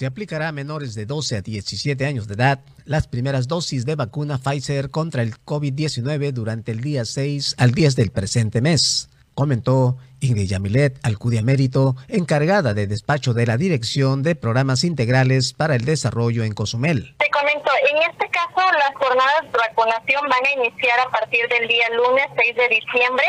se 0.00 0.06
aplicará 0.06 0.48
a 0.48 0.52
menores 0.52 0.94
de 0.94 1.04
12 1.04 1.36
a 1.36 1.42
17 1.42 2.06
años 2.06 2.26
de 2.26 2.32
edad 2.32 2.60
las 2.86 3.06
primeras 3.06 3.48
dosis 3.48 3.84
de 3.84 3.96
vacuna 3.96 4.38
Pfizer 4.38 4.88
contra 4.88 5.20
el 5.20 5.34
COVID-19 5.44 6.32
durante 6.32 6.72
el 6.72 6.80
día 6.80 7.04
6 7.04 7.56
al 7.58 7.72
10 7.72 7.96
del 7.96 8.10
presente 8.10 8.62
mes, 8.62 9.10
comentó 9.34 9.98
Ingrid 10.20 10.48
Yamilet 10.48 10.98
Alcudia 11.02 11.42
Mérito, 11.42 11.96
encargada 12.08 12.72
de 12.72 12.86
despacho 12.86 13.34
de 13.34 13.44
la 13.44 13.58
Dirección 13.58 14.22
de 14.22 14.36
Programas 14.36 14.84
Integrales 14.84 15.52
para 15.52 15.74
el 15.74 15.84
Desarrollo 15.84 16.44
en 16.44 16.54
Cozumel. 16.54 17.14
Te 17.18 17.28
comento, 17.28 17.70
en 17.92 17.98
este 18.10 18.26
caso 18.30 18.72
las 18.78 18.94
jornadas 18.94 19.52
de 19.52 19.58
vacunación 19.68 20.22
van 20.30 20.46
a 20.46 20.64
iniciar 20.64 20.98
a 21.00 21.10
partir 21.10 21.46
del 21.50 21.68
día 21.68 21.84
lunes 21.90 22.24
6 22.42 22.56
de 22.56 22.68
diciembre 22.68 23.26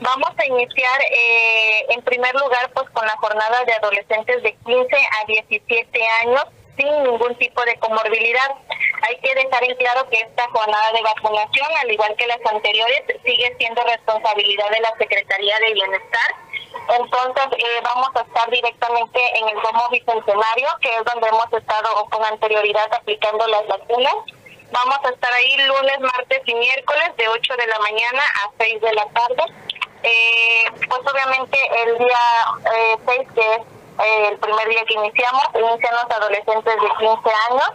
Vamos 0.00 0.30
a 0.36 0.46
iniciar 0.46 1.00
eh, 1.10 1.86
en 1.90 2.02
primer 2.02 2.34
lugar 2.34 2.70
pues 2.74 2.90
con 2.90 3.06
la 3.06 3.16
jornada 3.16 3.64
de 3.64 3.72
adolescentes 3.74 4.42
de 4.42 4.54
15 4.66 4.96
a 4.96 5.26
17 5.26 6.08
años 6.22 6.44
sin 6.76 7.02
ningún 7.04 7.34
tipo 7.36 7.62
de 7.64 7.78
comorbilidad. 7.78 8.50
Hay 9.08 9.16
que 9.18 9.34
dejar 9.34 9.62
en 9.62 9.76
claro 9.76 10.08
que 10.10 10.18
esta 10.18 10.48
jornada 10.50 10.92
de 10.92 11.02
vacunación, 11.02 11.68
al 11.80 11.92
igual 11.92 12.16
que 12.16 12.26
las 12.26 12.40
anteriores, 12.50 13.02
sigue 13.24 13.54
siendo 13.58 13.82
responsabilidad 13.84 14.68
de 14.70 14.80
la 14.80 14.92
Secretaría 14.98 15.56
de 15.60 15.74
Bienestar. 15.74 16.34
Entonces 16.88 17.46
eh, 17.58 17.80
vamos 17.84 18.08
a 18.16 18.22
estar 18.22 18.50
directamente 18.50 19.20
en 19.38 19.48
el 19.48 19.62
Domo 19.62 19.88
Bicentenario, 19.90 20.68
que 20.80 20.88
es 20.88 21.04
donde 21.04 21.28
hemos 21.28 21.52
estado 21.52 22.04
con 22.10 22.24
anterioridad 22.24 22.92
aplicando 22.92 23.46
las 23.46 23.66
vacunas. 23.68 24.16
Vamos 24.72 24.98
a 25.04 25.10
estar 25.10 25.32
ahí 25.32 25.56
lunes, 25.58 26.00
martes 26.00 26.42
y 26.46 26.54
miércoles 26.54 27.16
de 27.16 27.28
8 27.28 27.56
de 27.56 27.66
la 27.68 27.78
mañana 27.78 28.22
a 28.42 28.50
6 28.58 28.80
de 28.80 28.92
la 28.92 29.06
tarde 29.10 29.63
eh, 30.04 30.64
pues 30.88 31.00
obviamente 31.12 31.58
el 31.84 31.98
día 31.98 32.18
6, 33.06 33.20
eh, 33.20 33.26
que 33.34 33.40
es 33.40 33.60
eh, 34.04 34.28
el 34.32 34.38
primer 34.38 34.68
día 34.68 34.84
que 34.86 34.94
iniciamos, 34.94 35.42
inician 35.54 35.94
los 35.94 36.16
adolescentes 36.16 36.74
de 36.74 36.88
15 36.98 37.30
años, 37.50 37.70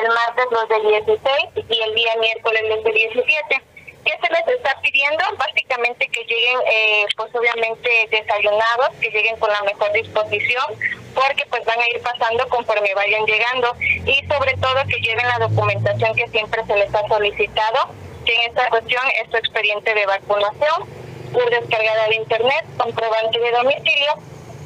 el 0.00 0.08
martes 0.08 0.46
los 0.50 0.68
de 0.68 0.80
16 0.80 1.66
y 1.68 1.82
el 1.82 1.94
día 1.94 2.16
miércoles 2.18 2.62
los 2.68 2.84
de 2.84 2.92
17. 2.92 3.62
¿Qué 4.04 4.12
se 4.22 4.32
les 4.32 4.46
está 4.56 4.80
pidiendo? 4.82 5.24
Básicamente 5.36 6.06
que 6.06 6.22
lleguen, 6.24 6.58
eh, 6.70 7.06
pues 7.16 7.34
obviamente 7.34 8.08
desayunados, 8.10 8.90
que 9.00 9.10
lleguen 9.10 9.36
con 9.36 9.50
la 9.50 9.62
mejor 9.62 9.90
disposición, 9.92 10.64
porque 11.12 11.44
pues 11.50 11.64
van 11.64 11.80
a 11.80 11.88
ir 11.90 12.00
pasando 12.00 12.48
conforme 12.48 12.94
vayan 12.94 13.26
llegando 13.26 13.74
y 13.80 14.24
sobre 14.28 14.54
todo 14.58 14.86
que 14.88 15.00
lleven 15.00 15.26
la 15.26 15.40
documentación 15.40 16.14
que 16.14 16.28
siempre 16.28 16.64
se 16.66 16.76
les 16.76 16.94
ha 16.94 17.08
solicitado, 17.08 17.88
que 18.24 18.34
en 18.34 18.42
esta 18.42 18.68
cuestión 18.68 19.02
es 19.20 19.30
su 19.30 19.36
expediente 19.38 19.92
de 19.92 20.06
vacunación, 20.06 21.05
descargada 21.50 22.08
de 22.08 22.16
internet, 22.16 22.64
comprobante 22.78 23.38
de 23.38 23.50
domicilio 23.52 24.12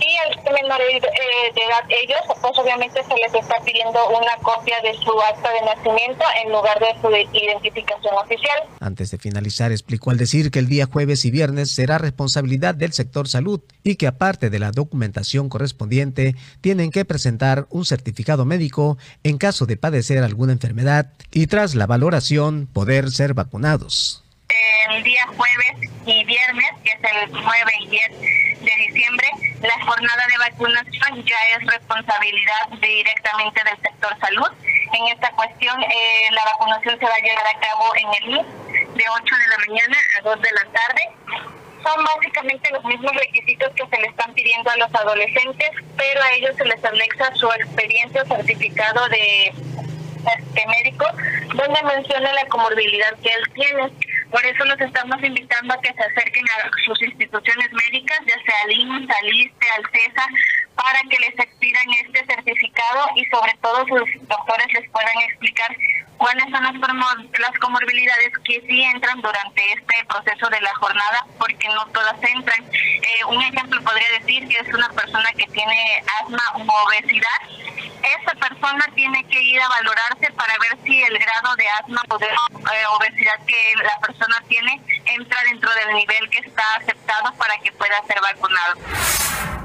y 0.01 0.17
al 0.17 0.55
menor 0.55 0.81
eh, 0.81 1.01
de 1.55 1.63
edad 1.63 1.85
ellos, 1.89 2.21
pues 2.41 2.59
obviamente 2.59 3.03
se 3.03 3.15
les 3.15 3.35
está 3.35 3.57
pidiendo 3.65 3.99
una 4.09 4.37
copia 4.43 4.77
de 4.83 4.95
su 4.95 5.13
acta 5.21 5.51
de 5.53 5.61
nacimiento 5.63 6.25
en 6.43 6.53
lugar 6.53 6.79
de 6.81 7.01
su 7.01 7.09
identificación 7.37 8.15
oficial. 8.15 8.59
Antes 8.81 9.11
de 9.11 9.19
finalizar, 9.19 9.73
explicó 9.73 10.11
al 10.11 10.17
decir 10.17 10.51
que 10.51 10.59
el 10.59 10.69
día 10.69 10.89
jueves 10.91 11.25
y 11.25 11.31
viernes 11.31 11.71
será 11.71 11.99
responsabilidad 11.99 12.75
del 12.75 12.93
sector 12.93 13.29
salud 13.29 13.61
y 13.83 13.97
que 13.97 14.07
aparte 14.07 14.51
de 14.51 14.59
la 14.59 14.71
documentación 14.71 15.49
correspondiente, 15.49 16.35
tienen 16.61 16.91
que 16.91 17.05
presentar 17.05 17.67
un 17.71 17.85
certificado 17.85 18.45
médico 18.45 18.97
en 19.23 19.39
caso 19.39 19.67
de 19.67 19.77
padecer 19.77 20.23
alguna 20.23 20.53
enfermedad 20.53 21.13
y 21.31 21.47
tras 21.47 21.75
la 21.75 21.87
valoración 21.87 22.69
poder 22.73 23.11
ser 23.11 23.35
vacunados 23.35 24.25
el 27.19 27.33
9 27.33 27.73
y 27.81 27.87
10 27.89 28.21
de 28.61 28.73
diciembre, 28.89 29.27
la 29.63 29.85
jornada 29.85 30.27
de 30.27 30.51
vacunación 30.51 31.25
ya 31.25 31.37
es 31.57 31.67
responsabilidad 31.67 32.69
directamente 32.81 33.63
del 33.65 33.77
sector 33.81 34.19
salud. 34.21 34.49
En 34.93 35.07
esta 35.09 35.31
cuestión, 35.33 35.83
eh, 35.83 36.29
la 36.33 36.45
vacunación 36.45 36.99
se 36.99 37.05
va 37.05 37.15
a 37.15 37.21
llevar 37.21 37.47
a 37.47 37.61
cabo 37.61 37.93
en 37.97 38.09
el 38.15 38.31
IMSS 38.39 38.97
de 38.97 39.05
8 39.09 39.37
de 39.37 39.49
la 39.49 39.59
mañana 39.67 39.97
a 40.19 40.23
2 40.23 40.41
de 40.41 40.51
la 40.53 40.73
tarde. 40.73 41.03
Son 41.83 42.05
básicamente 42.05 42.71
los 42.71 42.85
mismos 42.85 43.13
requisitos 43.15 43.71
que 43.75 43.87
se 43.87 44.01
le 44.03 44.09
están 44.09 44.35
pidiendo 44.35 44.71
a 44.71 44.77
los 44.77 44.95
adolescentes, 44.95 45.71
pero 45.97 46.23
a 46.23 46.33
ellos 46.33 46.55
se 46.57 46.65
les 46.65 46.85
anexa 46.85 47.35
su 47.35 47.51
expediente 47.53 48.21
o 48.21 48.27
certificado 48.27 49.09
de 49.09 49.55
este 50.27 50.67
médico, 50.67 51.07
donde 51.55 51.83
menciona 51.83 52.33
la 52.33 52.47
comorbilidad 52.47 53.19
que 53.23 53.31
él 53.31 53.53
tiene. 53.55 53.91
Por 54.31 54.45
eso 54.47 54.65
los 54.65 54.81
estamos 54.81 55.23
invitando 55.23 55.75
a 55.75 55.81
que 55.81 55.93
se 55.93 56.03
acerquen 56.03 56.45
a 56.51 56.71
sus 56.85 57.03
instituciones 57.03 57.73
médicas, 57.73 58.19
ya 58.27 58.35
sea 58.35 58.55
al 58.65 58.73
IMSS, 58.73 59.11
al 59.11 59.35
ISTE, 59.35 59.67
al 59.77 59.91
CESA, 59.91 60.27
para 60.77 61.01
que 61.11 61.19
les 61.19 61.39
expidan 61.39 61.85
este 62.05 62.25
certificado 62.27 63.09
y 63.17 63.25
sobre 63.27 63.55
todo 63.61 63.87
sus 63.87 64.29
doctores 64.29 64.73
les 64.73 64.89
puedan 64.91 65.19
explicar 65.29 65.77
cuáles 66.21 66.45
son 66.51 66.63
las, 66.63 66.75
las 66.75 67.59
comorbilidades 67.61 68.33
que 68.45 68.61
sí 68.69 68.83
entran 68.83 69.23
durante 69.23 69.73
este 69.73 70.05
proceso 70.05 70.51
de 70.51 70.61
la 70.61 70.75
jornada, 70.75 71.25
porque 71.39 71.67
no 71.69 71.87
todas 71.87 72.17
entran. 72.23 72.63
Eh, 72.75 73.25
un 73.27 73.41
ejemplo 73.41 73.81
podría 73.83 74.11
decir 74.19 74.47
que 74.47 74.59
es 74.59 74.75
una 74.75 74.91
persona 74.91 75.33
que 75.33 75.47
tiene 75.47 76.05
asma 76.21 76.43
u 76.57 76.71
obesidad. 76.71 77.41
Esa 78.21 78.35
persona 78.35 78.85
tiene 78.95 79.25
que 79.29 79.43
ir 79.43 79.63
a 79.63 79.69
valorarse 79.69 80.31
para 80.33 80.53
ver 80.59 80.77
si 80.85 81.03
el 81.03 81.19
grado 81.19 81.57
de 81.57 81.69
asma 81.83 82.03
o 82.11 82.19
de 82.19 82.27
eh, 82.27 82.87
obesidad 82.99 83.47
que 83.47 83.75
la 83.83 83.99
persona 84.01 84.37
tiene 84.47 84.79
entra 85.07 85.39
dentro 85.45 85.71
del 85.73 85.95
nivel 85.95 86.29
que 86.29 86.41
está 86.41 86.65
aceptado 86.77 87.33
para 87.39 87.57
que 87.61 87.73
pueda 87.73 87.97
ser 88.07 88.21
vacunado. 88.21 89.60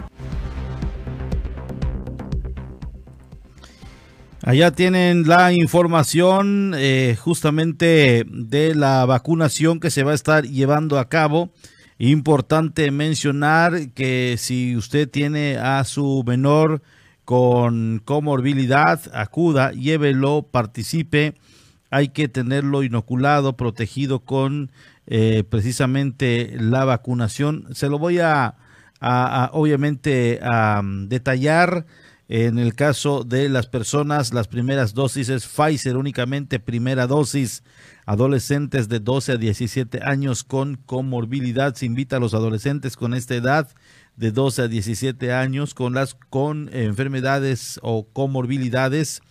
Allá 4.48 4.70
tienen 4.70 5.28
la 5.28 5.54
información 5.54 6.74
eh, 6.78 7.18
justamente 7.20 8.28
de 8.30 8.76
la 8.76 9.04
vacunación 9.08 9.80
que 9.80 9.90
se 9.90 10.04
va 10.04 10.12
a 10.12 10.14
estar 10.14 10.46
llevando 10.46 11.00
a 11.00 11.10
cabo. 11.10 11.50
Importante 11.98 12.92
mencionar 12.92 13.90
que 13.96 14.36
si 14.38 14.78
usted 14.78 15.10
tiene 15.10 15.58
a 15.58 15.84
su 15.84 16.24
menor 16.28 16.84
con 17.24 18.04
comorbilidad, 18.06 19.02
acuda, 19.16 19.72
llévelo, 19.72 20.44
participe. 20.44 21.34
Hay 21.90 22.10
que 22.10 22.28
tenerlo 22.28 22.84
inoculado, 22.84 23.58
protegido 23.58 24.20
con 24.20 24.70
eh, 25.08 25.44
precisamente 25.50 26.56
la 26.60 26.86
vacunación. 26.86 27.66
Se 27.74 27.90
lo 27.90 27.98
voy 27.98 28.20
a 28.20 28.58
a, 29.02 29.50
obviamente 29.54 30.40
a 30.42 30.82
detallar 30.84 31.86
en 32.28 32.58
el 32.58 32.74
caso 32.74 33.24
de 33.24 33.50
las 33.50 33.68
personas, 33.68 34.34
las 34.34 34.48
primeras 34.48 34.96
dosis 34.96 35.30
es 35.30 35.46
Pfizer 35.46 35.96
únicamente, 35.96 36.60
primera 36.60 37.06
dosis, 37.06 37.64
adolescentes 38.06 38.90
de 38.90 39.00
12 39.00 39.34
a 39.34 39.38
17 39.38 40.02
años 40.04 40.44
con 40.44 40.76
comorbilidad. 40.76 41.76
Se 41.76 41.86
invita 41.86 42.18
a 42.18 42.20
los 42.20 42.34
adolescentes 42.34 42.98
con 42.98 43.14
esta 43.14 43.36
edad 43.36 43.70
de 44.16 44.32
12 44.32 44.64
a 44.64 44.68
17 44.68 45.34
años 45.34 45.74
con 45.74 45.94
las 45.94 46.16
con 46.30 46.70
enfermedades 46.74 47.80
o 47.84 48.08
comorbilidades 48.12 49.22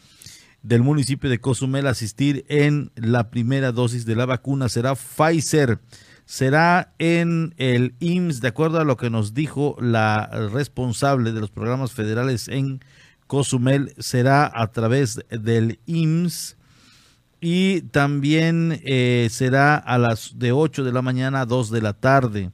del 0.62 0.82
municipio 0.82 1.28
de 1.28 1.40
Cozumel 1.40 1.86
asistir 1.86 2.44
en 2.48 2.92
la 2.94 3.30
primera 3.30 3.72
dosis 3.72 4.06
de 4.06 4.16
la 4.16 4.26
vacuna 4.26 4.68
será 4.68 4.94
Pfizer. 4.94 5.80
Será 6.26 6.94
en 6.98 7.54
el 7.58 7.94
IMSS, 8.00 8.40
de 8.40 8.48
acuerdo 8.48 8.80
a 8.80 8.84
lo 8.84 8.96
que 8.96 9.10
nos 9.10 9.34
dijo 9.34 9.76
la 9.78 10.26
responsable 10.52 11.32
de 11.32 11.40
los 11.40 11.50
programas 11.50 11.92
federales 11.92 12.48
en 12.48 12.80
Cozumel, 13.26 13.94
será 13.98 14.50
a 14.54 14.72
través 14.72 15.20
del 15.30 15.80
IMSS 15.86 16.56
y 17.40 17.82
también 17.82 18.80
eh, 18.84 19.28
será 19.30 19.76
a 19.76 19.98
las 19.98 20.38
de 20.38 20.52
8 20.52 20.82
de 20.82 20.92
la 20.92 21.02
mañana 21.02 21.42
a 21.42 21.46
2 21.46 21.70
de 21.70 21.82
la 21.82 21.92
tarde. 21.92 22.52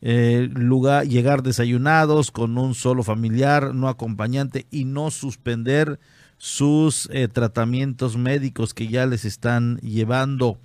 Eh, 0.00 0.48
lugar, 0.52 1.08
llegar 1.08 1.42
desayunados 1.42 2.30
con 2.30 2.56
un 2.56 2.76
solo 2.76 3.02
familiar, 3.02 3.74
no 3.74 3.88
acompañante 3.88 4.66
y 4.70 4.84
no 4.84 5.10
suspender 5.10 5.98
sus 6.36 7.08
eh, 7.12 7.26
tratamientos 7.26 8.16
médicos 8.16 8.74
que 8.74 8.86
ya 8.86 9.06
les 9.06 9.24
están 9.24 9.78
llevando. 9.78 10.58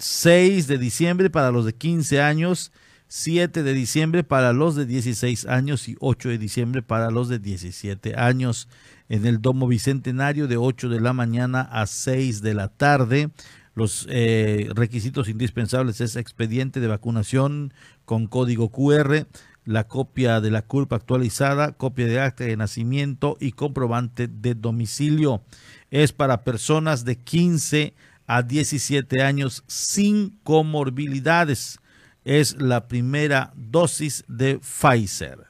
6 0.00 0.66
de 0.66 0.78
diciembre 0.78 1.28
para 1.28 1.50
los 1.50 1.66
de 1.66 1.74
15 1.74 2.22
años, 2.22 2.72
7 3.08 3.62
de 3.62 3.74
diciembre 3.74 4.24
para 4.24 4.52
los 4.54 4.74
de 4.74 4.86
16 4.86 5.46
años 5.46 5.88
y 5.88 5.96
8 6.00 6.30
de 6.30 6.38
diciembre 6.38 6.82
para 6.82 7.10
los 7.10 7.28
de 7.28 7.38
17 7.38 8.16
años 8.16 8.68
en 9.10 9.26
el 9.26 9.42
Domo 9.42 9.66
Bicentenario 9.68 10.48
de 10.48 10.56
8 10.56 10.88
de 10.88 11.00
la 11.00 11.12
mañana 11.12 11.60
a 11.60 11.86
6 11.86 12.40
de 12.40 12.54
la 12.54 12.68
tarde. 12.68 13.30
Los 13.74 14.06
eh, 14.08 14.70
requisitos 14.74 15.28
indispensables 15.28 16.00
es 16.00 16.16
expediente 16.16 16.80
de 16.80 16.88
vacunación 16.88 17.74
con 18.06 18.26
código 18.26 18.70
QR, 18.70 19.26
la 19.66 19.86
copia 19.86 20.40
de 20.40 20.50
la 20.50 20.62
culpa 20.62 20.96
actualizada, 20.96 21.72
copia 21.72 22.06
de 22.06 22.20
acta 22.20 22.44
de 22.44 22.56
nacimiento 22.56 23.36
y 23.38 23.52
comprobante 23.52 24.28
de 24.28 24.54
domicilio 24.54 25.42
es 25.90 26.12
para 26.12 26.44
personas 26.44 27.04
de 27.04 27.16
15 27.16 27.94
a 28.30 28.44
17 28.44 29.22
años 29.22 29.64
sin 29.66 30.38
comorbilidades. 30.44 31.80
Es 32.24 32.60
la 32.62 32.86
primera 32.86 33.52
dosis 33.56 34.24
de 34.28 34.60
Pfizer. 34.60 35.48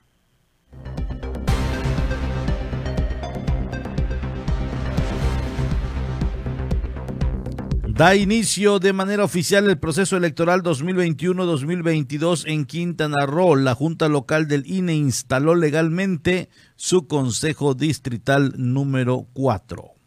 Da 7.85 8.16
inicio 8.16 8.79
de 8.79 8.95
manera 8.95 9.25
oficial 9.25 9.69
el 9.69 9.79
proceso 9.79 10.16
electoral 10.16 10.62
2021-2022 10.62 12.45
en 12.47 12.64
Quintana 12.64 13.27
Roo. 13.27 13.57
La 13.57 13.75
Junta 13.75 14.09
Local 14.09 14.49
del 14.49 14.66
INE 14.66 14.95
instaló 14.95 15.55
legalmente 15.55 16.49
su 16.77 17.07
Consejo 17.07 17.75
Distrital 17.75 18.55
número 18.57 19.27
4. 19.35 20.01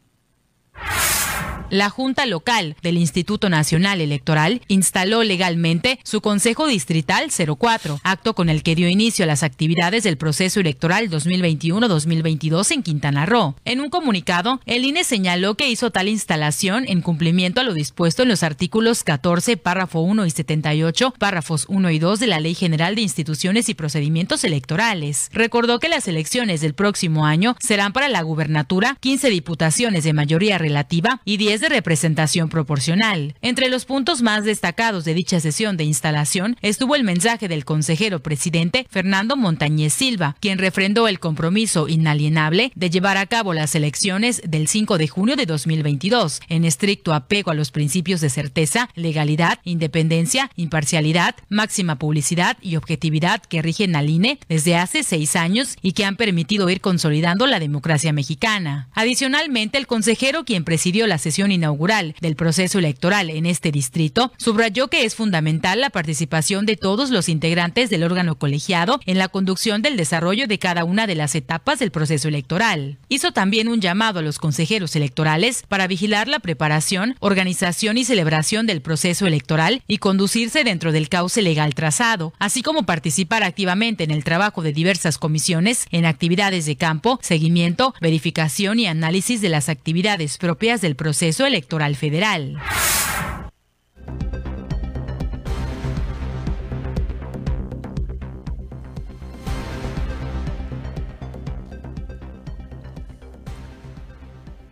La 1.74 1.90
Junta 1.90 2.28
Local 2.28 2.76
del 2.84 3.00
Instituto 3.00 3.50
Nacional 3.50 4.00
Electoral 4.00 4.62
instaló 4.68 5.24
legalmente 5.24 5.98
su 6.04 6.22
Consejo 6.22 6.68
Distrital 6.68 7.32
04, 7.32 8.00
acto 8.04 8.36
con 8.36 8.50
el 8.50 8.62
que 8.62 8.76
dio 8.76 8.88
inicio 8.88 9.24
a 9.24 9.26
las 9.26 9.42
actividades 9.42 10.04
del 10.04 10.18
proceso 10.18 10.60
electoral 10.60 11.10
2021-2022 11.10 12.74
en 12.74 12.84
Quintana 12.84 13.26
Roo. 13.26 13.56
En 13.66 13.82
un 13.82 13.90
comunicado, 13.90 14.62
el 14.68 14.86
INE 14.86 15.04
señaló 15.04 15.56
que 15.56 15.68
hizo 15.68 15.90
tal 15.90 16.10
instalación 16.10 16.86
en 16.88 17.02
cumplimiento 17.02 17.62
a 17.62 17.64
lo 17.64 17.74
dispuesto 17.74 18.22
en 18.22 18.30
los 18.30 18.44
artículos 18.44 19.04
14, 19.04 19.58
párrafo 19.58 20.02
1 20.02 20.28
y 20.28 20.30
78, 20.30 21.16
párrafos 21.18 21.66
1 21.70 21.90
y 21.90 21.98
2 21.98 22.20
de 22.20 22.28
la 22.28 22.40
Ley 22.40 22.54
General 22.54 22.94
de 22.94 23.02
Instituciones 23.02 23.68
y 23.68 23.74
Procedimientos 23.74 24.44
Electorales. 24.44 25.32
Recordó 25.34 25.80
que 25.80 25.90
las 25.90 26.08
elecciones 26.08 26.62
del 26.62 26.76
próximo 26.76 27.26
año 27.26 27.56
serán 27.60 27.94
para 27.94 28.10
la 28.10 28.22
gubernatura 28.22 28.96
15 29.00 29.32
diputaciones 29.32 30.04
de 30.04 30.14
mayoría 30.14 30.60
relativa 30.60 31.20
y 31.26 31.38
10 31.38 31.63
de 31.64 31.70
representación 31.70 32.50
proporcional. 32.50 33.36
Entre 33.42 33.70
los 33.70 33.86
puntos 33.86 34.22
más 34.22 34.44
destacados 34.44 35.06
de 35.06 35.14
dicha 35.14 35.40
sesión 35.40 35.78
de 35.78 35.86
instalación 35.86 36.58
estuvo 36.62 36.96
el 36.96 37.04
mensaje 37.04 37.48
del 37.48 37.64
consejero 37.64 38.20
presidente 38.20 38.86
Fernando 38.90 39.38
Montañez 39.38 39.94
Silva, 39.94 40.36
quien 40.42 40.60
refrendó 40.60 41.08
el 41.08 41.20
compromiso 41.20 41.88
inalienable 41.88 42.72
de 42.76 42.90
llevar 42.90 43.18
a 43.18 43.26
cabo 43.26 43.54
las 43.54 43.76
elecciones 43.76 44.42
del 44.46 44.68
5 44.68 44.98
de 44.98 45.08
junio 45.08 45.36
de 45.36 45.46
2022, 45.46 46.42
en 46.50 46.66
estricto 46.66 47.14
apego 47.14 47.52
a 47.52 47.56
los 47.56 47.72
principios 47.72 48.20
de 48.20 48.30
certeza, 48.30 48.90
legalidad, 48.94 49.60
independencia, 49.64 50.52
imparcialidad, 50.58 51.36
máxima 51.50 51.98
publicidad 51.98 52.58
y 52.62 52.76
objetividad 52.76 53.42
que 53.42 53.62
rigen 53.62 53.96
al 53.96 54.10
INE 54.10 54.38
desde 54.50 54.76
hace 54.76 55.04
seis 55.04 55.38
años 55.38 55.78
y 55.82 55.94
que 55.94 56.04
han 56.04 56.18
permitido 56.18 56.70
ir 56.70 56.82
consolidando 56.82 57.48
la 57.48 57.60
democracia 57.60 58.12
mexicana. 58.12 58.90
Adicionalmente, 58.94 59.78
el 59.78 59.88
consejero 59.88 60.44
quien 60.44 60.66
presidió 60.66 61.08
la 61.08 61.18
sesión 61.18 61.43
inaugural 61.52 62.16
del 62.22 62.36
proceso 62.36 62.80
electoral 62.80 63.30
en 63.30 63.46
este 63.46 63.72
distrito, 63.72 64.32
subrayó 64.38 64.88
que 64.88 65.06
es 65.06 65.16
fundamental 65.16 65.82
la 65.82 65.90
participación 65.90 66.66
de 66.66 66.78
todos 66.78 67.10
los 67.10 67.30
integrantes 67.30 67.90
del 67.90 68.04
órgano 68.04 68.36
colegiado 68.36 69.00
en 69.06 69.18
la 69.18 69.28
conducción 69.28 69.82
del 69.82 69.98
desarrollo 69.98 70.48
de 70.48 70.60
cada 70.60 70.84
una 70.84 71.08
de 71.08 71.16
las 71.16 71.36
etapas 71.36 71.80
del 71.80 71.92
proceso 71.92 72.28
electoral. 72.28 72.98
Hizo 73.10 73.32
también 73.32 73.68
un 73.68 73.82
llamado 73.82 74.20
a 74.20 74.22
los 74.22 74.40
consejeros 74.40 74.96
electorales 74.96 75.64
para 75.68 75.88
vigilar 75.88 76.28
la 76.28 76.40
preparación, 76.40 77.16
organización 77.20 77.98
y 77.98 78.06
celebración 78.06 78.68
del 78.68 78.82
proceso 78.82 79.28
electoral 79.28 79.82
y 79.88 79.98
conducirse 79.98 80.64
dentro 80.64 80.92
del 80.92 81.10
cauce 81.10 81.42
legal 81.42 81.74
trazado, 81.76 82.34
así 82.40 82.62
como 82.62 82.84
participar 82.84 83.44
activamente 83.44 84.04
en 84.04 84.12
el 84.12 84.24
trabajo 84.24 84.62
de 84.62 84.74
diversas 84.74 85.18
comisiones 85.18 85.88
en 85.92 86.06
actividades 86.06 86.66
de 86.66 86.76
campo, 86.76 87.20
seguimiento, 87.22 87.94
verificación 88.02 88.80
y 88.80 88.88
análisis 88.88 89.42
de 89.42 89.50
las 89.50 89.70
actividades 89.70 90.38
propias 90.38 90.82
del 90.82 90.96
proceso 90.96 91.33
electoral 91.42 91.96
federal. 91.96 92.58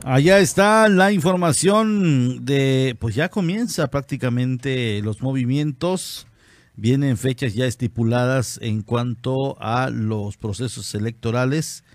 Allá 0.04 0.40
está 0.40 0.90
la 0.90 1.12
información 1.12 2.44
de, 2.44 2.98
pues 3.00 3.16
ya 3.16 3.30
comienza 3.30 3.90
prácticamente 3.90 5.00
los 5.02 5.22
movimientos, 5.22 6.28
vienen 6.76 7.18
fechas 7.18 7.54
ya 7.54 7.66
estipuladas 7.66 8.60
en 8.62 8.82
cuanto 8.82 9.56
a 9.62 9.90
los 9.90 10.38
procesos 10.38 10.96
electorales 10.96 11.86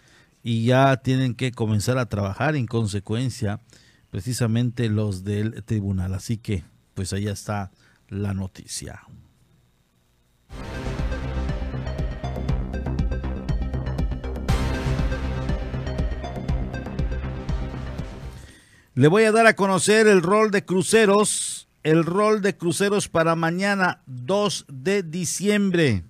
y 0.42 0.64
ya 0.64 0.96
tienen 0.98 1.35
que 1.35 1.50
comenzar 1.50 1.98
a 1.98 2.09
trabajar 2.09 2.57
en 2.57 2.66
consecuencia 2.66 3.61
precisamente 4.16 4.88
los 4.88 5.24
del 5.24 5.62
tribunal. 5.64 6.14
Así 6.14 6.38
que, 6.38 6.64
pues 6.94 7.12
allá 7.12 7.33
está 7.33 7.70
la 8.09 8.33
noticia. 8.33 9.02
Le 18.94 19.09
voy 19.09 19.24
a 19.24 19.33
dar 19.33 19.46
a 19.46 19.55
conocer 19.55 20.07
el 20.07 20.22
rol 20.22 20.50
de 20.50 20.64
cruceros, 20.64 21.68
el 21.83 22.02
rol 22.02 22.40
de 22.40 22.57
cruceros 22.57 23.11
para 23.11 23.37
mañana 23.37 24.00
2 24.07 24.64
de 24.72 25.02
diciembre. 25.02 26.05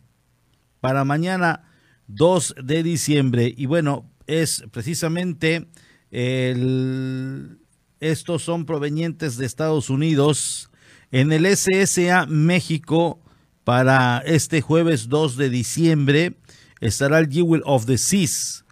Para 0.79 1.05
mañana 1.05 1.65
2 2.07 2.55
de 2.63 2.85
diciembre. 2.85 3.53
Y 3.57 3.67
bueno, 3.67 4.09
es 4.29 4.63
precisamente 4.71 5.67
el, 6.13 7.66
estos 8.01 8.43
son 8.43 8.67
provenientes 8.67 9.37
de 9.37 9.47
Estados 9.47 9.91
Unidos. 9.91 10.71
En 11.11 11.33
el 11.33 11.47
SSA 11.47 12.27
México, 12.27 13.21
para 13.65 14.23
este 14.27 14.61
jueves 14.61 15.09
2 15.09 15.37
de 15.37 15.51
diciembre, 15.51 16.37
estará 16.81 17.19
el 17.19 17.29
Jewel 17.29 17.63
of 17.65 17.87
the 17.87 17.99
Seas 17.99 18.65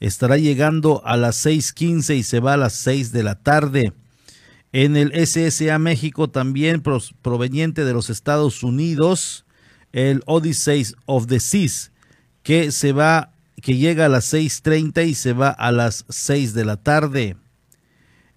estará 0.00 0.36
llegando 0.36 1.02
a 1.04 1.16
las 1.16 1.44
6.15 1.44 2.16
y 2.16 2.22
se 2.22 2.40
va 2.40 2.54
a 2.54 2.58
las 2.58 2.74
6 2.74 3.12
de 3.12 3.22
la 3.22 3.36
tarde. 3.36 3.92
En 4.72 4.96
el 4.96 5.12
SSA 5.26 5.78
México 5.78 6.28
también 6.28 6.82
proveniente 7.22 7.84
de 7.84 7.92
los 7.92 8.10
Estados 8.10 8.62
Unidos, 8.62 9.46
el 9.92 10.22
Odyssey 10.26 10.84
of 11.06 11.26
the 11.26 11.40
Seas, 11.40 11.92
que 12.42 12.70
se 12.72 12.92
va, 12.92 13.32
que 13.62 13.76
llega 13.76 14.06
a 14.06 14.10
las 14.10 14.32
6.30 14.32 15.08
y 15.08 15.14
se 15.14 15.32
va 15.32 15.48
a 15.48 15.72
las 15.72 16.04
6 16.08 16.52
de 16.52 16.64
la 16.64 16.76
tarde. 16.76 17.36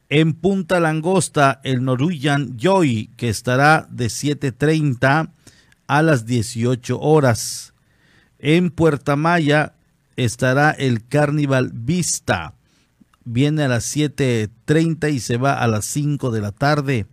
En 0.09 0.33
Punta 0.33 0.79
Langosta, 0.79 1.61
el 1.63 1.83
Norwegian 1.83 2.57
Joy, 2.57 3.11
que 3.15 3.29
estará 3.29 3.87
de 3.91 4.07
7.30 4.07 5.29
a 5.85 6.01
las 6.01 6.25
18 6.25 6.99
horas. 6.99 7.73
En 8.39 8.71
Puerta 8.71 9.15
Maya, 9.15 9.75
estará 10.15 10.71
el 10.71 11.07
Carnival 11.07 11.69
Vista. 11.73 12.55
Viene 13.23 13.63
a 13.63 13.67
las 13.67 13.95
7.30 13.95 15.13
y 15.13 15.19
se 15.19 15.37
va 15.37 15.53
a 15.53 15.67
las 15.67 15.85
5 15.85 16.31
de 16.31 16.41
la 16.41 16.53
tarde. 16.53 17.05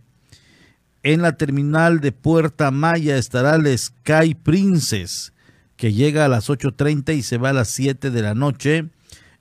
En 1.03 1.21
la 1.21 1.37
terminal 1.37 1.99
de 1.99 2.11
Puerta 2.11 2.71
Maya 2.71 3.17
estará 3.17 3.55
el 3.55 3.77
Sky 3.77 4.33
Princess, 4.33 5.33
que 5.75 5.93
llega 5.93 6.25
a 6.25 6.29
las 6.29 6.49
8.30 6.49 7.15
y 7.15 7.21
se 7.21 7.37
va 7.37 7.51
a 7.51 7.53
las 7.53 7.67
7 7.69 8.09
de 8.09 8.21
la 8.23 8.33
noche. 8.33 8.89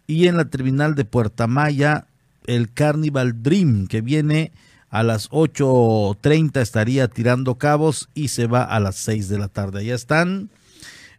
Y 0.07 0.27
en 0.27 0.37
la 0.37 0.45
terminal 0.45 0.95
de 0.95 1.07
Puerta 1.07 1.47
Maya, 1.47 2.07
el 2.47 2.73
Carnival 2.73 3.43
Dream, 3.43 3.87
que 3.87 4.01
viene 4.01 4.53
a 4.89 5.03
las 5.03 5.31
8.30 5.31 6.61
estaría 6.61 7.09
tirando 7.09 7.57
cabos 7.57 8.09
y 8.15 8.29
se 8.29 8.47
va 8.47 8.63
a 8.63 8.81
las 8.81 8.97
6 8.97 9.29
de 9.29 9.39
la 9.39 9.49
tarde. 9.49 9.85
Ya 9.85 9.95
están 9.95 10.51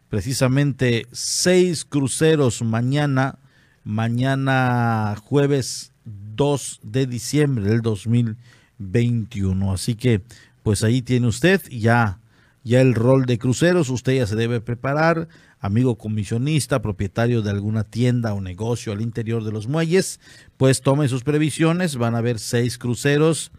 precisamente 0.08 1.06
seis 1.12 1.84
cruceros 1.84 2.62
mañana, 2.62 3.38
mañana 3.84 5.16
jueves 5.22 5.92
2 6.04 6.80
de 6.82 7.06
diciembre 7.06 7.64
del 7.64 7.82
2021. 7.82 9.72
Así 9.72 9.94
que, 9.94 10.22
pues 10.62 10.82
ahí 10.82 11.02
tiene 11.02 11.26
usted 11.26 11.62
ya, 11.70 12.20
ya 12.64 12.80
el 12.80 12.94
rol 12.94 13.26
de 13.26 13.38
cruceros. 13.38 13.90
Usted 13.90 14.16
ya 14.16 14.26
se 14.26 14.36
debe 14.36 14.60
preparar, 14.60 15.28
amigo 15.60 15.98
comisionista, 15.98 16.82
propietario 16.82 17.42
de 17.42 17.50
alguna 17.50 17.84
tienda 17.84 18.34
o 18.34 18.40
negocio 18.40 18.92
al 18.92 19.00
interior 19.00 19.44
de 19.44 19.52
los 19.52 19.66
muelles, 19.68 20.20
pues 20.56 20.82
tome 20.82 21.08
sus 21.08 21.24
previsiones. 21.24 21.96
Van 21.96 22.14
a 22.14 22.18
haber 22.18 22.38
seis 22.38 22.78
cruceros, 22.78 23.52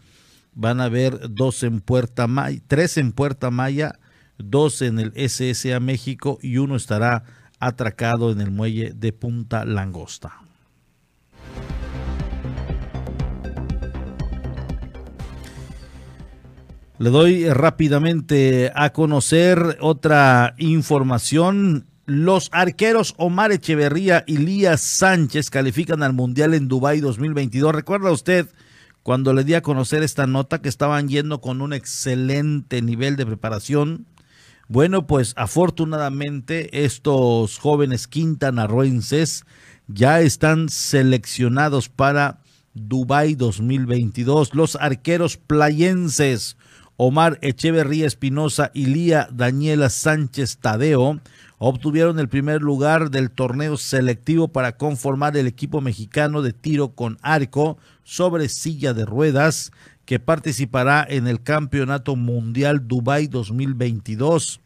van 0.53 0.81
a 0.81 0.85
haber 0.85 1.29
dos 1.33 1.63
en 1.63 1.81
Puerta 1.81 2.27
Maya, 2.27 2.61
tres 2.67 2.97
en 2.97 3.11
Puerta 3.11 3.51
Maya 3.51 3.99
dos 4.39 4.81
en 4.81 4.99
el 4.99 5.13
SSA 5.29 5.79
México 5.79 6.39
y 6.41 6.57
uno 6.57 6.75
estará 6.75 7.23
atracado 7.59 8.31
en 8.31 8.41
el 8.41 8.51
muelle 8.51 8.93
de 8.95 9.13
Punta 9.13 9.65
Langosta. 9.65 10.33
Le 16.97 17.09
doy 17.11 17.49
rápidamente 17.49 18.71
a 18.75 18.91
conocer 18.91 19.77
otra 19.79 20.55
información. 20.57 21.85
Los 22.09 22.49
arqueros 22.53 23.13
Omar 23.17 23.51
Echeverría 23.51 24.23
y 24.25 24.37
Lías 24.37 24.81
Sánchez 24.81 25.51
califican 25.51 26.01
al 26.01 26.13
Mundial 26.13 26.55
en 26.55 26.67
Dubái 26.67 27.01
2022. 27.01 27.71
¿Recuerda 27.75 28.11
usted 28.11 28.49
cuando 29.03 29.31
le 29.31 29.43
di 29.43 29.53
a 29.53 29.61
conocer 29.61 30.01
esta 30.01 30.25
nota 30.25 30.59
que 30.59 30.69
estaban 30.69 31.07
yendo 31.07 31.39
con 31.39 31.61
un 31.61 31.71
excelente 31.71 32.81
nivel 32.81 33.15
de 33.15 33.27
preparación? 33.27 34.07
Bueno, 34.67 35.05
pues 35.05 35.35
afortunadamente 35.37 36.83
estos 36.83 37.59
jóvenes 37.59 38.07
quintanarroenses 38.07 39.45
ya 39.87 40.19
están 40.19 40.69
seleccionados 40.69 41.89
para 41.89 42.39
Dubai 42.73 43.35
2022. 43.35 44.55
Los 44.55 44.77
arqueros 44.77 45.37
playenses 45.37 46.57
Omar 47.01 47.39
Echeverría 47.41 48.07
Espinosa 48.07 48.71
y 48.73 48.87
Lía 48.87 49.29
Daniela 49.31 49.89
Sánchez 49.89 50.57
Tadeo 50.57 51.21
obtuvieron 51.59 52.19
el 52.19 52.29
primer 52.29 52.61
lugar 52.61 53.11
del 53.11 53.29
torneo 53.29 53.77
selectivo 53.77 54.47
para 54.47 54.77
conformar 54.77 55.37
el 55.37 55.45
equipo 55.45 55.81
mexicano 55.81 56.41
de 56.41 56.53
tiro 56.53 56.95
con 56.95 57.17
arco 57.21 57.77
sobre 58.03 58.49
silla 58.49 58.93
de 58.93 59.05
ruedas 59.05 59.71
que 60.05 60.19
participará 60.19 61.05
en 61.07 61.27
el 61.27 61.43
Campeonato 61.43 62.15
Mundial 62.15 62.87
Dubai 62.87 63.27
2022. 63.27 64.59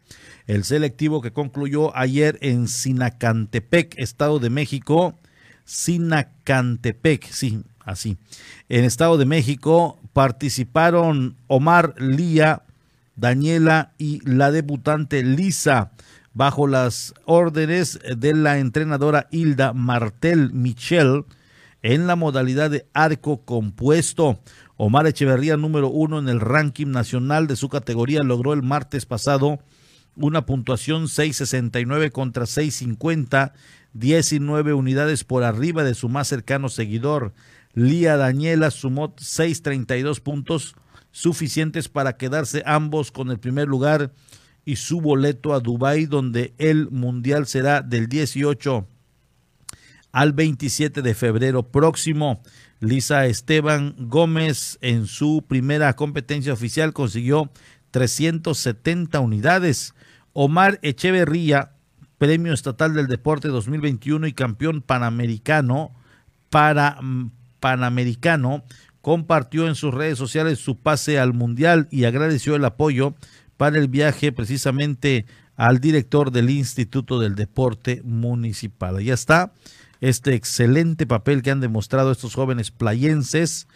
El 0.46 0.64
selectivo 0.64 1.20
que 1.20 1.32
concluyó 1.32 1.94
ayer 1.96 2.38
en 2.40 2.68
Sinacantepec, 2.68 3.98
Estado 3.98 4.38
de 4.38 4.48
México, 4.48 5.18
Sinacantepec, 5.64 7.30
sí, 7.30 7.60
así. 7.80 8.16
En 8.68 8.84
Estado 8.84 9.18
de 9.18 9.26
México 9.26 9.98
participaron 10.12 11.36
Omar 11.48 11.94
Lía, 11.98 12.62
Daniela 13.16 13.92
y 13.98 14.20
la 14.28 14.50
debutante 14.50 15.22
Lisa, 15.22 15.92
bajo 16.34 16.66
las 16.66 17.14
órdenes 17.24 17.98
de 18.16 18.34
la 18.34 18.58
entrenadora 18.58 19.28
Hilda 19.30 19.72
Martel 19.72 20.52
Michel 20.52 21.24
en 21.82 22.06
la 22.06 22.16
modalidad 22.16 22.70
de 22.70 22.86
arco 22.92 23.44
compuesto. 23.44 24.40
Omar 24.76 25.06
Echeverría, 25.06 25.56
número 25.56 25.88
uno 25.88 26.18
en 26.18 26.28
el 26.28 26.40
ranking 26.40 26.88
nacional 26.88 27.46
de 27.46 27.56
su 27.56 27.68
categoría, 27.68 28.24
logró 28.24 28.52
el 28.52 28.62
martes 28.62 29.06
pasado 29.06 29.60
una 30.16 30.46
puntuación 30.46 31.08
669 31.08 32.10
contra 32.10 32.46
650, 32.46 33.52
19 33.92 34.72
unidades 34.74 35.24
por 35.24 35.44
arriba 35.44 35.84
de 35.84 35.94
su 35.94 36.08
más 36.08 36.28
cercano 36.28 36.68
seguidor. 36.68 37.32
Lía 37.74 38.16
Daniela 38.16 38.70
sumó 38.70 39.14
632 39.18 40.20
puntos 40.20 40.74
suficientes 41.12 41.88
para 41.88 42.16
quedarse 42.16 42.62
ambos 42.66 43.12
con 43.12 43.30
el 43.30 43.38
primer 43.38 43.68
lugar 43.68 44.10
y 44.64 44.76
su 44.76 45.00
boleto 45.00 45.54
a 45.54 45.60
Dubái, 45.60 46.06
donde 46.06 46.54
el 46.58 46.90
mundial 46.90 47.46
será 47.46 47.82
del 47.82 48.08
18 48.08 48.86
al 50.12 50.32
27 50.32 51.02
de 51.02 51.14
febrero 51.14 51.64
próximo. 51.64 52.40
Lisa 52.80 53.26
Esteban 53.26 53.94
Gómez 53.98 54.78
en 54.80 55.06
su 55.06 55.44
primera 55.46 55.94
competencia 55.96 56.52
oficial 56.52 56.92
consiguió 56.92 57.50
370 57.90 59.20
unidades. 59.20 59.94
Omar 60.32 60.78
Echeverría, 60.82 61.72
Premio 62.18 62.52
Estatal 62.52 62.94
del 62.94 63.06
Deporte 63.08 63.48
2021 63.48 64.26
y 64.26 64.32
campeón 64.32 64.82
panamericano 64.82 65.92
para 66.48 66.98
panamericano, 67.58 68.64
compartió 69.00 69.66
en 69.66 69.74
sus 69.74 69.92
redes 69.92 70.16
sociales 70.16 70.58
su 70.58 70.78
pase 70.78 71.18
al 71.18 71.34
Mundial 71.34 71.88
y 71.90 72.04
agradeció 72.04 72.54
el 72.54 72.64
apoyo 72.64 73.14
para 73.56 73.78
el 73.78 73.88
viaje 73.88 74.32
precisamente 74.32 75.26
al 75.56 75.80
director 75.80 76.30
del 76.30 76.50
Instituto 76.50 77.20
del 77.20 77.34
Deporte 77.34 78.02
Municipal. 78.04 79.02
Ya 79.02 79.14
está 79.14 79.52
este 80.00 80.34
excelente 80.34 81.06
papel 81.06 81.42
que 81.42 81.50
han 81.50 81.60
demostrado 81.60 82.12
estos 82.12 82.34
jóvenes 82.34 82.70
playenses 82.70 83.68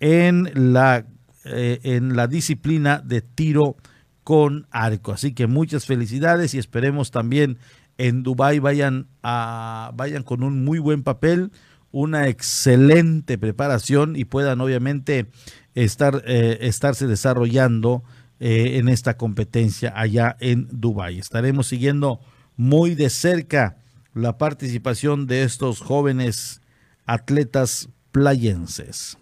en 0.00 0.50
la, 0.54 1.06
eh, 1.44 1.80
en 1.82 2.16
la 2.16 2.26
disciplina 2.26 3.02
de 3.04 3.22
tiro 3.22 3.76
con 4.24 4.66
arco. 4.70 5.12
Así 5.12 5.32
que 5.32 5.46
muchas 5.46 5.86
felicidades 5.86 6.54
y 6.54 6.58
esperemos 6.58 7.10
también 7.10 7.58
en 7.98 8.22
Dubai 8.22 8.58
vayan 8.58 9.08
vayan 9.22 10.22
con 10.24 10.42
un 10.42 10.64
muy 10.64 10.78
buen 10.78 11.02
papel, 11.02 11.50
una 11.90 12.28
excelente 12.28 13.38
preparación 13.38 14.16
y 14.16 14.24
puedan 14.24 14.60
obviamente 14.60 15.26
estar, 15.74 16.22
eh, 16.26 16.58
estarse 16.62 17.06
desarrollando 17.06 18.02
eh, 18.44 18.78
en 18.78 18.88
esta 18.88 19.16
competencia 19.16 19.92
allá 19.94 20.36
en 20.40 20.66
Dubái. 20.72 21.20
Estaremos 21.20 21.68
siguiendo 21.68 22.18
muy 22.56 22.96
de 22.96 23.08
cerca 23.08 23.76
la 24.14 24.36
participación 24.36 25.28
de 25.28 25.44
estos 25.44 25.80
jóvenes 25.80 26.60
atletas 27.06 27.88
playenses. 28.10 29.16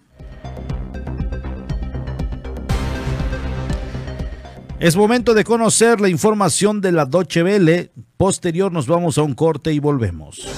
Es 4.79 4.97
momento 4.97 5.35
de 5.35 5.45
conocer 5.45 6.01
la 6.01 6.09
información 6.09 6.81
de 6.81 6.93
la 6.93 7.05
Doche 7.05 7.43
Vele. 7.43 7.91
Posterior 8.17 8.73
nos 8.73 8.87
vamos 8.87 9.19
a 9.19 9.23
un 9.23 9.35
corte 9.35 9.71
y 9.75 9.81
volvemos. 9.81 10.49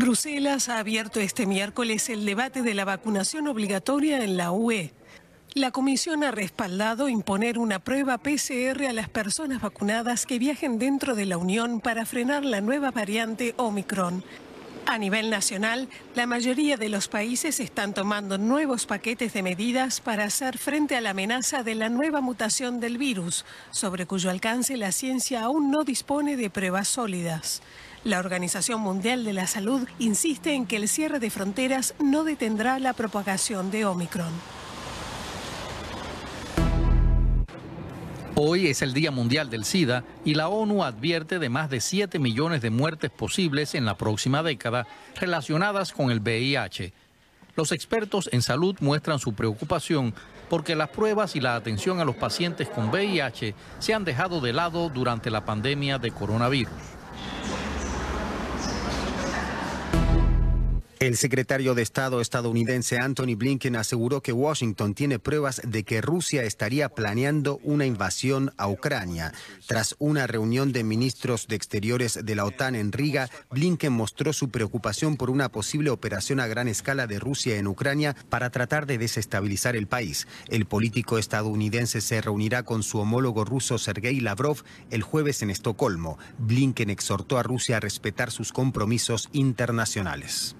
Bruselas 0.00 0.70
ha 0.70 0.78
abierto 0.78 1.20
este 1.20 1.44
miércoles 1.44 2.08
el 2.08 2.24
debate 2.24 2.62
de 2.62 2.72
la 2.72 2.86
vacunación 2.86 3.48
obligatoria 3.48 4.24
en 4.24 4.38
la 4.38 4.50
UE. 4.50 4.94
La 5.52 5.72
Comisión 5.72 6.24
ha 6.24 6.30
respaldado 6.30 7.10
imponer 7.10 7.58
una 7.58 7.80
prueba 7.80 8.16
PCR 8.16 8.86
a 8.88 8.94
las 8.94 9.10
personas 9.10 9.60
vacunadas 9.60 10.24
que 10.24 10.38
viajen 10.38 10.78
dentro 10.78 11.14
de 11.14 11.26
la 11.26 11.36
Unión 11.36 11.82
para 11.82 12.06
frenar 12.06 12.46
la 12.46 12.62
nueva 12.62 12.90
variante 12.90 13.52
Omicron. 13.58 14.24
A 14.86 14.96
nivel 14.96 15.28
nacional, 15.28 15.90
la 16.14 16.26
mayoría 16.26 16.78
de 16.78 16.88
los 16.88 17.08
países 17.08 17.60
están 17.60 17.92
tomando 17.92 18.38
nuevos 18.38 18.86
paquetes 18.86 19.34
de 19.34 19.42
medidas 19.42 20.00
para 20.00 20.24
hacer 20.24 20.56
frente 20.56 20.96
a 20.96 21.02
la 21.02 21.10
amenaza 21.10 21.62
de 21.62 21.74
la 21.74 21.90
nueva 21.90 22.22
mutación 22.22 22.80
del 22.80 22.96
virus, 22.96 23.44
sobre 23.70 24.06
cuyo 24.06 24.30
alcance 24.30 24.78
la 24.78 24.92
ciencia 24.92 25.42
aún 25.42 25.70
no 25.70 25.84
dispone 25.84 26.38
de 26.38 26.48
pruebas 26.48 26.88
sólidas. 26.88 27.60
La 28.02 28.18
Organización 28.18 28.80
Mundial 28.80 29.26
de 29.26 29.34
la 29.34 29.46
Salud 29.46 29.86
insiste 29.98 30.54
en 30.54 30.64
que 30.64 30.76
el 30.76 30.88
cierre 30.88 31.18
de 31.18 31.28
fronteras 31.28 31.94
no 32.00 32.24
detendrá 32.24 32.78
la 32.78 32.94
propagación 32.94 33.70
de 33.70 33.84
Omicron. 33.84 34.32
Hoy 38.36 38.68
es 38.68 38.80
el 38.80 38.94
Día 38.94 39.10
Mundial 39.10 39.50
del 39.50 39.66
SIDA 39.66 40.02
y 40.24 40.32
la 40.32 40.48
ONU 40.48 40.82
advierte 40.82 41.38
de 41.38 41.50
más 41.50 41.68
de 41.68 41.82
7 41.82 42.18
millones 42.18 42.62
de 42.62 42.70
muertes 42.70 43.10
posibles 43.10 43.74
en 43.74 43.84
la 43.84 43.98
próxima 43.98 44.42
década 44.42 44.86
relacionadas 45.16 45.92
con 45.92 46.10
el 46.10 46.20
VIH. 46.20 46.94
Los 47.54 47.70
expertos 47.70 48.30
en 48.32 48.40
salud 48.40 48.76
muestran 48.80 49.18
su 49.18 49.34
preocupación 49.34 50.14
porque 50.48 50.74
las 50.74 50.88
pruebas 50.88 51.36
y 51.36 51.40
la 51.40 51.54
atención 51.54 52.00
a 52.00 52.06
los 52.06 52.16
pacientes 52.16 52.70
con 52.70 52.88
VIH 52.88 53.54
se 53.78 53.92
han 53.92 54.06
dejado 54.06 54.40
de 54.40 54.54
lado 54.54 54.88
durante 54.88 55.30
la 55.30 55.44
pandemia 55.44 55.98
de 55.98 56.12
coronavirus. 56.12 56.99
El 61.00 61.16
secretario 61.16 61.74
de 61.74 61.80
Estado 61.80 62.20
estadounidense 62.20 62.98
Anthony 62.98 63.34
Blinken 63.34 63.74
aseguró 63.74 64.20
que 64.20 64.34
Washington 64.34 64.92
tiene 64.92 65.18
pruebas 65.18 65.62
de 65.64 65.82
que 65.82 66.02
Rusia 66.02 66.42
estaría 66.42 66.90
planeando 66.90 67.58
una 67.62 67.86
invasión 67.86 68.52
a 68.58 68.68
Ucrania. 68.68 69.32
Tras 69.66 69.96
una 69.98 70.26
reunión 70.26 70.72
de 70.72 70.84
ministros 70.84 71.48
de 71.48 71.56
Exteriores 71.56 72.18
de 72.22 72.34
la 72.34 72.44
OTAN 72.44 72.74
en 72.74 72.92
Riga, 72.92 73.30
Blinken 73.50 73.94
mostró 73.94 74.34
su 74.34 74.50
preocupación 74.50 75.16
por 75.16 75.30
una 75.30 75.48
posible 75.48 75.88
operación 75.88 76.38
a 76.38 76.46
gran 76.46 76.68
escala 76.68 77.06
de 77.06 77.18
Rusia 77.18 77.56
en 77.56 77.66
Ucrania 77.66 78.14
para 78.28 78.50
tratar 78.50 78.84
de 78.84 78.98
desestabilizar 78.98 79.76
el 79.76 79.86
país. 79.86 80.28
El 80.48 80.66
político 80.66 81.16
estadounidense 81.16 82.02
se 82.02 82.20
reunirá 82.20 82.64
con 82.64 82.82
su 82.82 82.98
homólogo 82.98 83.46
ruso 83.46 83.78
Sergei 83.78 84.20
Lavrov 84.20 84.64
el 84.90 85.02
jueves 85.02 85.40
en 85.40 85.48
Estocolmo. 85.48 86.18
Blinken 86.36 86.90
exhortó 86.90 87.38
a 87.38 87.42
Rusia 87.42 87.78
a 87.78 87.80
respetar 87.80 88.30
sus 88.30 88.52
compromisos 88.52 89.30
internacionales. 89.32 90.56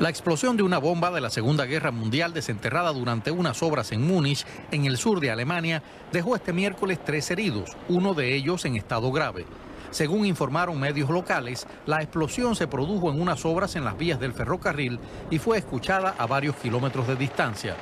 La 0.00 0.10
explosión 0.10 0.56
de 0.56 0.62
una 0.62 0.78
bomba 0.78 1.10
de 1.10 1.20
la 1.20 1.28
Segunda 1.28 1.66
Guerra 1.66 1.90
Mundial 1.90 2.32
desenterrada 2.32 2.92
durante 2.92 3.32
unas 3.32 3.64
obras 3.64 3.90
en 3.90 4.06
Múnich, 4.06 4.46
en 4.70 4.84
el 4.84 4.96
sur 4.96 5.18
de 5.18 5.32
Alemania, 5.32 5.82
dejó 6.12 6.36
este 6.36 6.52
miércoles 6.52 7.00
tres 7.04 7.28
heridos, 7.32 7.70
uno 7.88 8.14
de 8.14 8.36
ellos 8.36 8.64
en 8.64 8.76
estado 8.76 9.10
grave. 9.10 9.44
Según 9.90 10.24
informaron 10.24 10.78
medios 10.78 11.10
locales, 11.10 11.66
la 11.84 11.96
explosión 11.96 12.54
se 12.54 12.68
produjo 12.68 13.10
en 13.10 13.20
unas 13.20 13.44
obras 13.44 13.74
en 13.74 13.84
las 13.84 13.98
vías 13.98 14.20
del 14.20 14.34
ferrocarril 14.34 15.00
y 15.30 15.40
fue 15.40 15.58
escuchada 15.58 16.14
a 16.16 16.26
varios 16.26 16.54
kilómetros 16.54 17.08
de 17.08 17.16
distancia. 17.16 17.74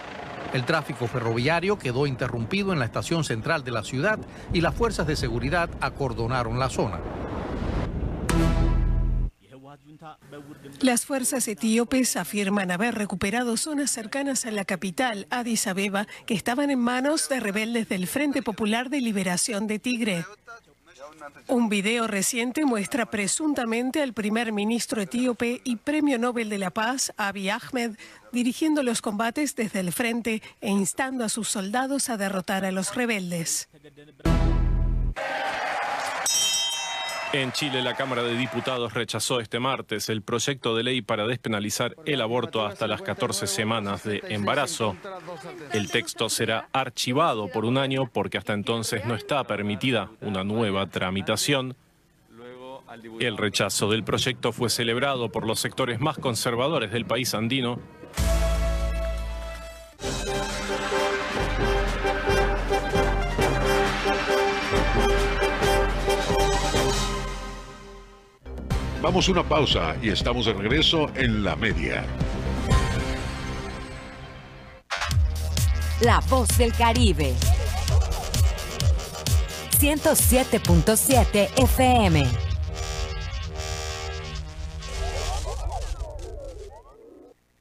El 0.55 0.65
tráfico 0.65 1.09
ferroviario 1.09 1.79
quedó 1.79 2.07
interrumpido 2.07 2.73
en 2.73 2.79
la 2.79 2.87
estación 2.87 3.25
central 3.25 3.63
de 3.63 3.73
la 3.73 3.83
ciudad 3.83 4.19
y 4.55 4.63
las 4.63 4.75
fuerzas 4.75 5.07
de 5.07 5.17
seguridad 5.17 5.69
acordonaron 5.83 6.59
la 6.59 6.71
zona. 6.71 6.99
Las 10.81 11.07
fuerzas 11.07 11.49
etíopes 11.49 12.17
afirman 12.17 12.71
haber 12.71 12.95
recuperado 12.95 13.57
zonas 13.57 13.91
cercanas 13.91 14.47
a 14.47 14.51
la 14.51 14.65
capital, 14.65 15.27
Addis 15.31 15.67
Abeba, 15.67 16.07
que 16.27 16.35
estaban 16.35 16.71
en 16.71 16.79
manos 16.79 17.29
de 17.29 17.41
rebeldes 17.41 17.89
del 17.89 18.07
Frente 18.07 18.43
Popular 18.43 18.91
de 18.91 19.01
Liberación 19.01 19.67
de 19.67 19.79
Tigre. 19.79 20.25
Un 21.49 21.69
video 21.69 22.07
reciente 22.07 22.65
muestra 22.65 23.07
presuntamente 23.07 24.03
al 24.03 24.13
primer 24.13 24.53
ministro 24.53 25.01
etíope 25.01 25.61
y 25.65 25.77
premio 25.77 26.19
Nobel 26.19 26.49
de 26.49 26.59
la 26.59 26.71
Paz, 26.71 27.13
Abiy 27.17 27.51
Ahmed, 27.51 27.97
dirigiendo 28.33 28.83
los 28.83 29.03
combates 29.03 29.57
desde 29.57 29.81
el 29.81 29.93
frente 29.93 30.43
e 30.61 30.71
instando 30.71 31.25
a 31.25 31.29
sus 31.29 31.49
soldados 31.49 32.11
a 32.11 32.17
derrotar 32.17 32.65
a 32.65 32.73
los 32.73 32.95
rebeldes. 32.95 33.69
En 37.37 37.53
Chile, 37.53 37.83
la 37.83 37.95
Cámara 37.95 38.23
de 38.23 38.35
Diputados 38.35 38.95
rechazó 38.95 39.41
este 39.41 39.61
martes 39.61 40.09
el 40.09 40.23
proyecto 40.23 40.75
de 40.75 40.83
ley 40.83 41.03
para 41.03 41.27
despenalizar 41.27 41.95
el 42.07 42.23
aborto 42.23 42.65
hasta 42.65 42.87
las 42.87 43.03
14 43.03 43.47
semanas 43.47 44.05
de 44.05 44.23
embarazo. 44.31 44.97
El 45.75 45.91
texto 45.91 46.31
será 46.31 46.71
archivado 46.73 47.49
por 47.49 47.67
un 47.67 47.77
año 47.77 48.07
porque 48.11 48.39
hasta 48.39 48.55
entonces 48.55 49.05
no 49.05 49.15
está 49.15 49.45
permitida 49.45 50.09
una 50.23 50.45
nueva 50.45 50.87
tramitación. 50.87 51.77
El 53.21 53.37
rechazo 53.37 53.91
del 53.91 54.03
proyecto 54.03 54.53
fue 54.53 54.71
celebrado 54.71 55.29
por 55.29 55.47
los 55.47 55.61
sectores 55.61 56.01
más 56.01 56.17
conservadores 56.17 56.91
del 56.91 57.05
país 57.05 57.35
andino 57.35 57.79
Vamos 69.03 69.29
a 69.29 69.33
una 69.33 69.43
pausa 69.43 69.95
y 70.03 70.09
estamos 70.09 70.47
de 70.47 70.55
regreso 70.55 71.11
en 71.15 71.45
la 71.45 71.55
media. 71.55 72.05
La 76.01 76.21
voz 76.29 76.49
del 76.59 76.73
Caribe. 76.73 77.35
107.7 79.79 81.49
FM. 81.57 82.27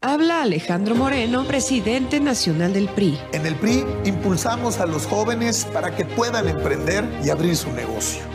Habla 0.01 0.43
Alejandro 0.43 0.95
Moreno, 0.95 1.45
presidente 1.45 2.19
nacional 2.19 2.73
del 2.73 2.87
PRI. 2.87 3.19
En 3.33 3.45
el 3.45 3.55
PRI 3.55 3.83
impulsamos 4.05 4.79
a 4.79 4.85
los 4.85 5.05
jóvenes 5.07 5.65
para 5.73 5.95
que 5.95 6.05
puedan 6.05 6.47
emprender 6.47 7.03
y 7.23 7.29
abrir 7.29 7.57
su 7.57 7.71
negocio. 7.73 8.34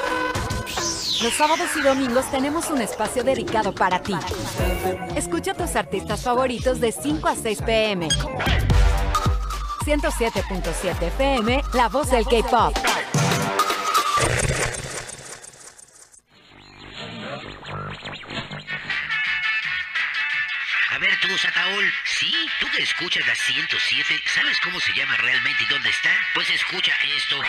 Los 1.23 1.33
sábados 1.33 1.69
y 1.75 1.81
domingos 1.81 2.31
tenemos 2.31 2.71
un 2.71 2.81
espacio 2.81 3.23
dedicado 3.23 3.75
para 3.75 4.01
ti. 4.01 4.15
Escucha 5.15 5.51
a 5.51 5.53
tus 5.53 5.75
artistas 5.75 6.23
favoritos 6.23 6.79
de 6.79 6.91
5 6.91 7.27
a 7.27 7.35
6 7.35 7.61
pm. 7.61 8.07
107.7 9.85 11.03
FM, 11.03 11.61
la 11.73 11.89
voz 11.89 12.09
del 12.09 12.25
K-Pop. 12.25 12.75
A 20.89 20.97
ver 20.97 21.11
tú, 21.21 21.27
Ataol. 21.47 21.85
Sí, 22.21 22.31
tú 22.59 22.67
que 22.77 22.83
escuchas 22.83 23.25
la 23.25 23.33
107, 23.33 24.21
¿sabes 24.35 24.55
cómo 24.63 24.79
se 24.79 24.93
llama 24.93 25.17
realmente 25.17 25.63
y 25.63 25.67
dónde 25.73 25.89
está? 25.89 26.11
Pues 26.35 26.47
escucha 26.51 26.91
esto. 27.17 27.41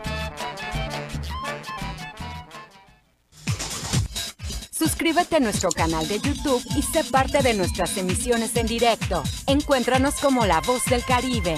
Suscríbete 4.71 5.35
a 5.35 5.39
nuestro 5.41 5.71
canal 5.71 6.07
de 6.07 6.19
YouTube 6.19 6.63
y 6.77 6.81
sé 6.81 7.03
parte 7.03 7.41
de 7.41 7.53
nuestras 7.53 7.97
emisiones 7.97 8.55
en 8.55 8.65
directo. 8.65 9.23
Encuéntranos 9.45 10.15
como 10.15 10.45
La 10.45 10.61
Voz 10.61 10.85
del 10.85 11.03
Caribe. 11.03 11.57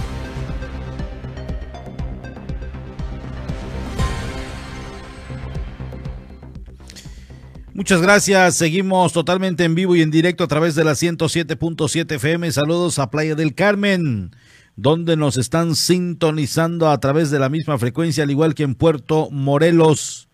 Muchas 7.81 8.03
gracias. 8.03 8.57
Seguimos 8.57 9.11
totalmente 9.11 9.63
en 9.63 9.73
vivo 9.73 9.95
y 9.95 10.03
en 10.03 10.11
directo 10.11 10.43
a 10.43 10.47
través 10.47 10.75
de 10.75 10.83
la 10.83 10.91
107.7 10.91 12.13
FM. 12.13 12.51
Saludos 12.51 12.99
a 12.99 13.09
Playa 13.09 13.33
del 13.33 13.55
Carmen, 13.55 14.35
donde 14.75 15.17
nos 15.17 15.35
están 15.35 15.75
sintonizando 15.75 16.91
a 16.91 16.99
través 16.99 17.31
de 17.31 17.39
la 17.39 17.49
misma 17.49 17.79
frecuencia, 17.79 18.23
al 18.23 18.29
igual 18.29 18.53
que 18.53 18.61
en 18.61 18.75
Puerto 18.75 19.31
Morelos, 19.31 20.29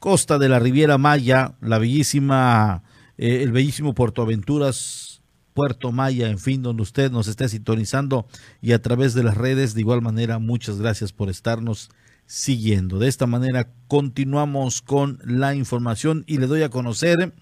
costa 0.00 0.40
de 0.40 0.48
la 0.48 0.58
Riviera 0.58 0.98
Maya, 0.98 1.54
la 1.60 1.78
bellísima, 1.78 2.82
eh, 3.16 3.44
el 3.44 3.52
bellísimo 3.52 3.94
Puerto 3.94 4.22
Aventuras, 4.22 5.22
Puerto 5.54 5.92
Maya, 5.92 6.28
en 6.28 6.40
fin, 6.40 6.64
donde 6.64 6.82
usted 6.82 7.12
nos 7.12 7.28
esté 7.28 7.48
sintonizando 7.48 8.26
y 8.60 8.72
a 8.72 8.82
través 8.82 9.14
de 9.14 9.22
las 9.22 9.36
redes. 9.36 9.72
De 9.74 9.82
igual 9.82 10.02
manera, 10.02 10.40
muchas 10.40 10.78
gracias 10.78 11.12
por 11.12 11.30
estarnos 11.30 11.90
siguiendo. 12.28 12.98
De 12.98 13.08
esta 13.08 13.26
manera 13.26 13.72
continuamos 13.88 14.82
con 14.82 15.18
la 15.24 15.54
información 15.54 16.24
y 16.26 16.36
le 16.36 16.46
doy 16.46 16.62
a 16.62 16.68
conocer 16.68 17.32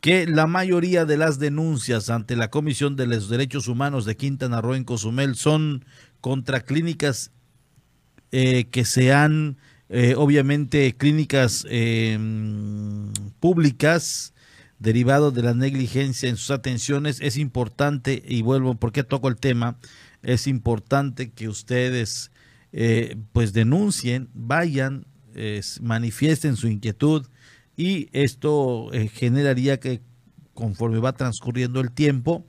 que 0.00 0.26
la 0.26 0.46
mayoría 0.46 1.06
de 1.06 1.16
las 1.16 1.38
denuncias 1.38 2.10
ante 2.10 2.36
la 2.36 2.50
Comisión 2.50 2.94
de 2.94 3.06
los 3.06 3.30
Derechos 3.30 3.68
Humanos 3.68 4.04
de 4.04 4.16
Quintana 4.16 4.60
Roo 4.60 4.74
en 4.74 4.84
Cozumel 4.84 5.34
son 5.34 5.84
contra 6.20 6.60
clínicas 6.60 7.32
eh, 8.32 8.66
que 8.70 8.84
sean 8.84 9.56
eh, 9.88 10.14
obviamente 10.16 10.94
clínicas 10.94 11.66
eh, 11.70 12.18
públicas 13.40 14.34
derivado 14.78 15.30
de 15.30 15.42
la 15.42 15.54
negligencia 15.54 16.28
en 16.28 16.36
sus 16.36 16.50
atenciones. 16.50 17.18
Es 17.20 17.38
importante, 17.38 18.22
y 18.26 18.42
vuelvo, 18.42 18.74
porque 18.74 19.04
toco 19.04 19.28
el 19.28 19.36
tema? 19.36 19.78
Es 20.22 20.46
importante 20.46 21.30
que 21.30 21.48
ustedes 21.48 22.31
eh, 22.72 23.16
pues 23.32 23.52
denuncien, 23.52 24.30
vayan, 24.32 25.06
manifiesten 25.80 26.56
su 26.56 26.68
inquietud 26.68 27.26
y 27.76 28.08
esto 28.12 28.92
eh, 28.92 29.08
generaría 29.08 29.80
que 29.80 30.02
conforme 30.54 30.98
va 30.98 31.12
transcurriendo 31.12 31.80
el 31.80 31.90
tiempo 31.90 32.46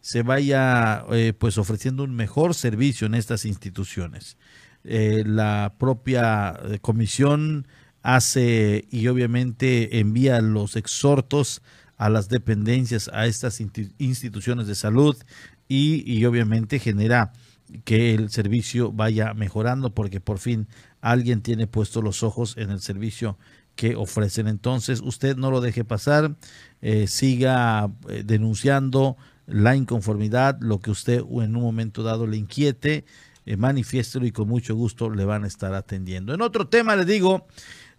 se 0.00 0.22
vaya 0.22 1.04
eh, 1.12 1.32
pues 1.36 1.58
ofreciendo 1.58 2.04
un 2.04 2.14
mejor 2.14 2.54
servicio 2.54 3.06
en 3.06 3.14
estas 3.14 3.44
instituciones. 3.44 4.36
la 4.82 5.76
propia 5.78 6.60
comisión 6.82 7.66
hace 8.02 8.86
y 8.90 9.06
obviamente 9.06 9.98
envía 9.98 10.40
los 10.42 10.76
exhortos 10.76 11.62
a 11.96 12.10
las 12.10 12.28
dependencias, 12.28 13.08
a 13.14 13.26
estas 13.26 13.60
instituciones 13.98 14.66
de 14.66 14.74
salud 14.74 15.16
y, 15.68 16.02
y 16.04 16.26
obviamente 16.26 16.78
genera 16.78 17.32
que 17.84 18.14
el 18.14 18.30
servicio 18.30 18.92
vaya 18.92 19.34
mejorando 19.34 19.94
porque 19.94 20.20
por 20.20 20.38
fin 20.38 20.68
alguien 21.00 21.42
tiene 21.42 21.66
puesto 21.66 22.02
los 22.02 22.22
ojos 22.22 22.56
en 22.56 22.70
el 22.70 22.80
servicio 22.80 23.38
que 23.76 23.96
ofrecen. 23.96 24.46
Entonces 24.46 25.00
usted 25.02 25.36
no 25.36 25.50
lo 25.50 25.60
deje 25.60 25.84
pasar, 25.84 26.36
eh, 26.80 27.06
siga 27.06 27.90
eh, 28.08 28.22
denunciando 28.24 29.16
la 29.46 29.76
inconformidad, 29.76 30.58
lo 30.60 30.80
que 30.80 30.90
usted 30.90 31.18
en 31.18 31.56
un 31.56 31.62
momento 31.62 32.02
dado 32.02 32.26
le 32.26 32.36
inquiete, 32.36 33.04
eh, 33.46 33.56
manifiéstelo 33.56 34.24
y 34.26 34.32
con 34.32 34.48
mucho 34.48 34.74
gusto 34.74 35.10
le 35.10 35.24
van 35.24 35.44
a 35.44 35.48
estar 35.48 35.74
atendiendo. 35.74 36.32
En 36.32 36.40
otro 36.40 36.68
tema 36.68 36.96
le 36.96 37.04
digo, 37.04 37.46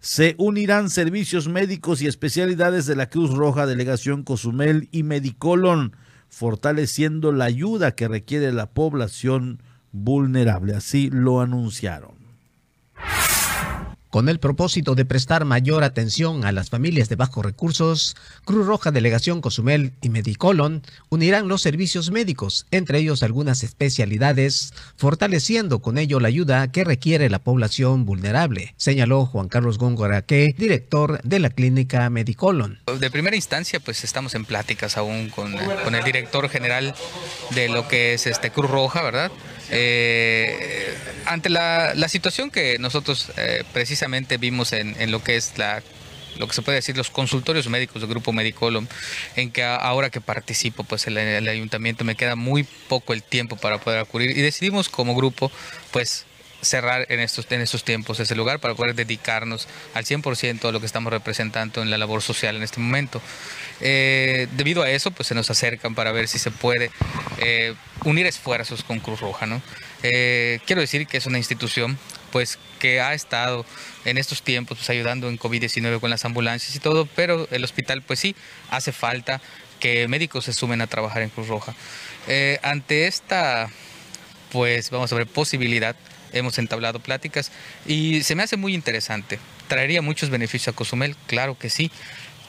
se 0.00 0.34
unirán 0.38 0.90
servicios 0.90 1.48
médicos 1.48 2.02
y 2.02 2.06
especialidades 2.06 2.86
de 2.86 2.96
la 2.96 3.08
Cruz 3.08 3.32
Roja, 3.32 3.66
Delegación 3.66 4.24
Cozumel 4.24 4.88
y 4.90 5.02
Medicolon 5.02 5.92
fortaleciendo 6.28 7.32
la 7.32 7.44
ayuda 7.44 7.94
que 7.94 8.08
requiere 8.08 8.52
la 8.52 8.70
población 8.70 9.62
vulnerable. 10.04 10.74
Así 10.74 11.10
lo 11.10 11.40
anunciaron. 11.40 12.16
Con 14.16 14.30
el 14.30 14.38
propósito 14.38 14.94
de 14.94 15.04
prestar 15.04 15.44
mayor 15.44 15.84
atención 15.84 16.46
a 16.46 16.52
las 16.52 16.70
familias 16.70 17.10
de 17.10 17.16
bajos 17.16 17.44
recursos, 17.44 18.16
Cruz 18.46 18.64
Roja 18.64 18.90
Delegación 18.90 19.42
Cozumel 19.42 19.92
y 20.00 20.08
Medicolon 20.08 20.82
unirán 21.10 21.48
los 21.48 21.60
servicios 21.60 22.10
médicos, 22.10 22.66
entre 22.70 23.00
ellos 23.00 23.22
algunas 23.22 23.62
especialidades, 23.62 24.72
fortaleciendo 24.96 25.82
con 25.82 25.98
ello 25.98 26.18
la 26.18 26.28
ayuda 26.28 26.66
que 26.72 26.84
requiere 26.84 27.28
la 27.28 27.40
población 27.40 28.06
vulnerable, 28.06 28.72
señaló 28.78 29.26
Juan 29.26 29.48
Carlos 29.48 29.76
Góngora, 29.76 30.24
director 30.26 31.20
de 31.22 31.38
la 31.38 31.50
clínica 31.50 32.08
Medicolon. 32.08 32.78
De 32.98 33.10
primera 33.10 33.36
instancia, 33.36 33.80
pues 33.80 34.02
estamos 34.02 34.34
en 34.34 34.46
pláticas 34.46 34.96
aún 34.96 35.28
con, 35.28 35.54
con 35.84 35.94
el 35.94 36.04
director 36.04 36.48
general 36.48 36.94
de 37.54 37.68
lo 37.68 37.86
que 37.86 38.14
es 38.14 38.26
este 38.26 38.50
Cruz 38.50 38.70
Roja, 38.70 39.02
¿verdad? 39.02 39.30
Eh, 39.70 40.96
ante 41.24 41.48
la, 41.48 42.08
situación 42.08 42.50
que 42.50 42.78
nosotros 42.78 43.32
eh, 43.36 43.64
precisamente 43.72 44.36
vimos 44.36 44.72
en, 44.72 45.10
lo 45.10 45.22
que 45.22 45.36
es 45.36 45.58
la 45.58 45.82
lo 46.36 46.46
que 46.46 46.52
se 46.52 46.60
puede 46.60 46.76
decir 46.76 46.94
los 46.98 47.08
consultorios 47.08 47.66
médicos 47.70 48.02
del 48.02 48.10
grupo 48.10 48.30
Medicolum, 48.30 48.86
en 49.36 49.50
que 49.50 49.64
ahora 49.64 50.10
que 50.10 50.20
participo 50.20 50.84
pues 50.84 51.06
el, 51.06 51.16
el 51.16 51.48
ayuntamiento 51.48 52.04
me 52.04 52.14
queda 52.14 52.36
muy 52.36 52.64
poco 52.88 53.14
el 53.14 53.22
tiempo 53.22 53.56
para 53.56 53.78
poder 53.78 54.00
acudir 54.00 54.36
y 54.36 54.42
decidimos 54.42 54.90
como 54.90 55.14
grupo 55.14 55.50
pues 55.92 56.26
cerrar 56.60 57.06
en 57.10 57.20
estos, 57.20 57.46
en 57.50 57.60
estos 57.60 57.84
tiempos 57.84 58.20
ese 58.20 58.34
lugar 58.34 58.60
para 58.60 58.74
poder 58.74 58.94
dedicarnos 58.94 59.68
al 59.94 60.04
100% 60.04 60.68
a 60.68 60.72
lo 60.72 60.80
que 60.80 60.86
estamos 60.86 61.12
representando 61.12 61.82
en 61.82 61.90
la 61.90 61.98
labor 61.98 62.22
social 62.22 62.56
en 62.56 62.62
este 62.62 62.80
momento. 62.80 63.20
Eh, 63.80 64.48
debido 64.52 64.82
a 64.82 64.90
eso, 64.90 65.10
pues 65.10 65.28
se 65.28 65.34
nos 65.34 65.50
acercan 65.50 65.94
para 65.94 66.12
ver 66.12 66.28
si 66.28 66.38
se 66.38 66.50
puede 66.50 66.90
eh, 67.38 67.74
unir 68.04 68.26
esfuerzos 68.26 68.82
con 68.82 69.00
Cruz 69.00 69.20
Roja. 69.20 69.46
¿no? 69.46 69.62
Eh, 70.02 70.60
quiero 70.66 70.80
decir 70.80 71.06
que 71.06 71.18
es 71.18 71.26
una 71.26 71.38
institución 71.38 71.98
pues 72.32 72.58
que 72.78 73.00
ha 73.00 73.14
estado 73.14 73.64
en 74.04 74.18
estos 74.18 74.42
tiempos 74.42 74.78
pues, 74.78 74.90
ayudando 74.90 75.28
en 75.28 75.38
COVID-19 75.38 76.00
con 76.00 76.10
las 76.10 76.24
ambulancias 76.24 76.74
y 76.74 76.80
todo, 76.80 77.06
pero 77.06 77.48
el 77.50 77.64
hospital 77.64 78.02
pues 78.02 78.20
sí 78.20 78.34
hace 78.70 78.92
falta 78.92 79.40
que 79.80 80.08
médicos 80.08 80.46
se 80.46 80.52
sumen 80.52 80.80
a 80.80 80.86
trabajar 80.86 81.22
en 81.22 81.30
Cruz 81.30 81.48
Roja. 81.48 81.74
ante 82.62 83.06
esta 83.06 83.70
pues 84.50 84.90
vamos 84.90 85.12
a 85.12 85.16
ver 85.16 85.26
posibilidad 85.26 85.96
hemos 86.32 86.58
entablado 86.58 87.00
pláticas 87.00 87.50
y 87.86 88.22
se 88.22 88.34
me 88.34 88.42
hace 88.42 88.56
muy 88.56 88.74
interesante. 88.74 89.38
¿Traería 89.68 90.02
muchos 90.02 90.30
beneficios 90.30 90.74
a 90.74 90.76
Cozumel? 90.76 91.16
Claro 91.26 91.58
que 91.58 91.70
sí, 91.70 91.90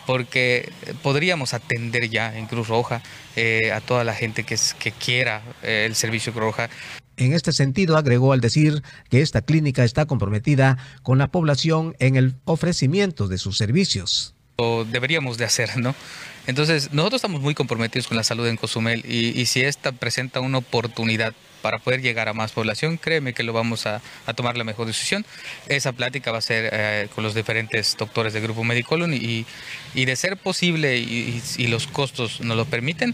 porque 0.06 0.72
podríamos 1.04 1.54
atender 1.54 2.10
ya 2.10 2.38
en 2.38 2.46
Cruz 2.48 2.68
Roja 2.68 3.02
eh, 3.36 3.72
a 3.72 3.82
toda 3.82 4.04
la 4.04 4.14
gente 4.14 4.44
que, 4.44 4.58
que 4.80 4.92
quiera 4.92 5.42
eh, 5.64 5.86
el 5.86 5.96
servicio 5.96 6.32
Cruz 6.34 6.46
Roja. 6.46 6.70
En 7.18 7.34
este 7.34 7.52
sentido, 7.52 7.98
agregó 7.98 8.32
al 8.32 8.42
decir 8.42 8.84
que 9.10 9.22
esta 9.22 9.42
clínica 9.42 9.84
está 9.84 10.06
comprometida 10.06 10.78
con 11.02 11.18
la 11.18 11.28
población 11.30 11.96
en 12.00 12.16
el 12.16 12.36
ofrecimiento 12.46 13.28
de 13.28 13.40
sus 13.40 13.58
servicios. 13.58 14.36
deberíamos 14.92 15.38
de 15.40 15.46
hacer, 15.46 15.78
¿no? 15.78 15.96
Entonces, 16.46 16.94
nosotros 16.94 17.20
estamos 17.20 17.42
muy 17.42 17.56
comprometidos 17.56 18.08
con 18.08 18.16
la 18.16 18.24
salud 18.24 18.48
en 18.48 18.56
Cozumel 18.56 19.04
y, 19.06 19.46
si 19.48 19.64
esta 19.64 19.92
presenta 19.92 20.40
una 20.40 20.60
oportunidad 20.60 21.34
para 21.68 21.80
poder 21.80 22.02
llegar 22.02 22.30
a 22.30 22.34
más 22.34 22.54
población, 22.54 22.96
créeme 22.96 23.34
que 23.34 23.44
lo 23.44 23.52
vamos 23.52 23.88
a, 23.88 24.02
tomar 24.38 24.56
la 24.56 24.64
mejor 24.64 24.88
decisión. 24.88 25.26
Esa 25.68 25.92
plática 25.92 26.32
va 26.32 26.38
a 26.38 26.42
ser 26.42 26.70
eh, 26.72 27.10
con 27.14 27.26
los 27.26 27.36
diferentes 27.36 27.98
doctores 27.98 28.32
del 28.32 28.44
Grupo 28.44 28.64
Medicolon 28.64 29.14
y, 29.14 29.46
y 29.94 30.06
de 30.06 30.16
ser 30.16 30.38
posible 30.38 30.98
y, 30.98 31.44
y, 31.58 31.68
los 31.68 31.86
costos 31.86 32.40
nos 32.40 32.56
lo 32.56 32.64
permiten, 32.64 33.14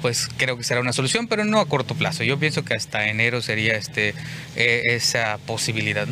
pues 0.00 0.28
creo 0.36 0.58
que 0.58 0.64
será 0.64 0.80
una 0.80 0.92
solución, 0.92 1.28
pero 1.28 1.44
no 1.44 1.60
a 1.60 1.68
corto 1.68 1.94
plazo. 1.94 2.24
Yo 2.24 2.40
pienso 2.40 2.64
que 2.64 2.74
hasta 2.74 3.06
enero 3.06 3.40
sería 3.40 3.74
este, 3.76 4.16
eh, 4.56 4.82
esa 4.86 5.38
posibilidad. 5.46 6.08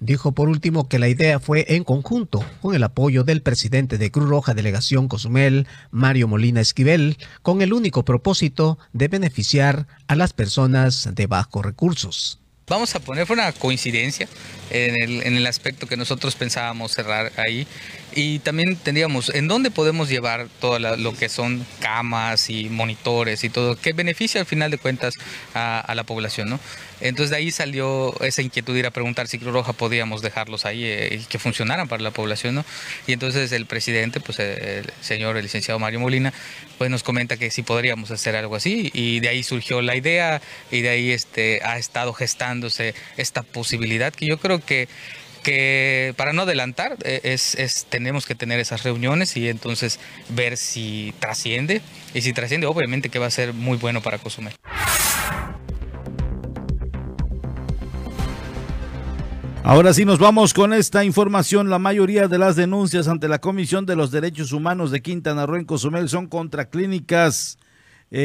Dijo 0.00 0.32
por 0.32 0.48
último 0.48 0.88
que 0.88 0.98
la 0.98 1.08
idea 1.08 1.40
fue 1.40 1.66
en 1.68 1.84
conjunto 1.84 2.42
con 2.62 2.74
el 2.74 2.82
apoyo 2.82 3.22
del 3.22 3.42
presidente 3.42 3.98
de 3.98 4.10
Cruz 4.10 4.30
Roja 4.30 4.54
Delegación 4.54 5.08
Cozumel, 5.08 5.66
Mario 5.90 6.26
Molina 6.26 6.62
Esquivel, 6.62 7.18
con 7.42 7.60
el 7.60 7.74
único 7.74 8.02
propósito 8.02 8.78
de 8.94 9.08
beneficiar 9.08 9.86
a 10.08 10.16
las 10.16 10.32
personas 10.32 11.10
de 11.14 11.26
bajos 11.26 11.66
recursos. 11.66 12.40
Vamos 12.66 12.94
a 12.94 13.00
poner, 13.00 13.26
fue 13.26 13.34
una 13.34 13.52
coincidencia 13.52 14.26
en 14.70 15.02
el, 15.02 15.22
en 15.26 15.36
el 15.36 15.46
aspecto 15.46 15.86
que 15.86 15.96
nosotros 15.96 16.34
pensábamos 16.34 16.92
cerrar 16.92 17.32
ahí 17.36 17.66
y 18.14 18.40
también 18.40 18.76
tendríamos 18.76 19.30
en 19.30 19.48
dónde 19.48 19.70
podemos 19.70 20.08
llevar 20.08 20.48
todo 20.60 20.78
lo 20.78 21.14
que 21.14 21.28
son 21.28 21.66
camas 21.80 22.50
y 22.50 22.68
monitores 22.68 23.44
y 23.44 23.50
todo, 23.50 23.76
que 23.76 23.92
beneficia 23.92 24.40
al 24.40 24.46
final 24.46 24.70
de 24.70 24.78
cuentas 24.78 25.14
a, 25.54 25.80
a 25.80 25.94
la 25.94 26.04
población, 26.04 26.50
¿no? 26.50 26.60
Entonces 27.00 27.30
de 27.30 27.36
ahí 27.36 27.50
salió 27.50 28.14
esa 28.20 28.42
inquietud 28.42 28.74
de 28.74 28.80
ir 28.80 28.86
a 28.86 28.90
preguntar 28.90 29.26
si 29.26 29.38
Cruz 29.38 29.52
Roja 29.52 29.72
podíamos 29.72 30.22
dejarlos 30.22 30.66
ahí 30.66 30.84
eh, 30.84 31.20
y 31.20 31.24
que 31.24 31.38
funcionaran 31.38 31.88
para 31.88 32.02
la 32.02 32.10
población, 32.10 32.54
¿no? 32.56 32.64
Y 33.06 33.12
entonces 33.12 33.52
el 33.52 33.66
presidente, 33.66 34.20
pues 34.20 34.38
el 34.38 34.90
señor, 35.00 35.36
el 35.36 35.44
licenciado 35.44 35.78
Mario 35.78 36.00
Molina, 36.00 36.32
pues 36.78 36.90
nos 36.90 37.02
comenta 37.02 37.36
que 37.36 37.50
sí 37.50 37.62
podríamos 37.62 38.10
hacer 38.10 38.36
algo 38.36 38.56
así 38.56 38.90
y 38.92 39.20
de 39.20 39.28
ahí 39.28 39.42
surgió 39.42 39.80
la 39.80 39.96
idea 39.96 40.42
y 40.70 40.82
de 40.82 40.90
ahí 40.90 41.10
este, 41.10 41.60
ha 41.64 41.78
estado 41.78 42.12
gestándose 42.12 42.94
esta 43.16 43.42
posibilidad 43.42 44.12
que 44.12 44.26
yo 44.26 44.38
creo 44.38 44.60
que 44.64 44.88
que 45.42 46.14
para 46.16 46.32
no 46.32 46.42
adelantar 46.42 46.96
eh, 47.04 47.20
es, 47.24 47.86
tenemos 47.88 48.26
que 48.26 48.34
tener 48.34 48.60
esas 48.60 48.82
reuniones 48.82 49.36
y 49.36 49.48
entonces 49.48 49.98
ver 50.28 50.56
si 50.56 51.14
trasciende 51.18 51.82
y 52.14 52.22
si 52.22 52.32
trasciende 52.32 52.66
obviamente 52.66 53.08
que 53.08 53.18
va 53.18 53.26
a 53.26 53.30
ser 53.30 53.52
muy 53.52 53.78
bueno 53.78 54.00
para 54.02 54.18
Cozumel. 54.18 54.54
Ahora 59.62 59.92
sí 59.92 60.04
nos 60.04 60.18
vamos 60.18 60.54
con 60.54 60.72
esta 60.72 61.04
información. 61.04 61.70
La 61.70 61.78
mayoría 61.78 62.28
de 62.28 62.38
las 62.38 62.56
denuncias 62.56 63.08
ante 63.08 63.28
la 63.28 63.38
Comisión 63.38 63.86
de 63.86 63.94
los 63.94 64.10
Derechos 64.10 64.52
Humanos 64.52 64.90
de 64.90 65.02
Quintana 65.02 65.46
Roo 65.46 65.56
en 65.56 65.64
Cozumel 65.64 66.08
son 66.08 66.26
contra 66.26 66.70
clínicas 66.70 67.58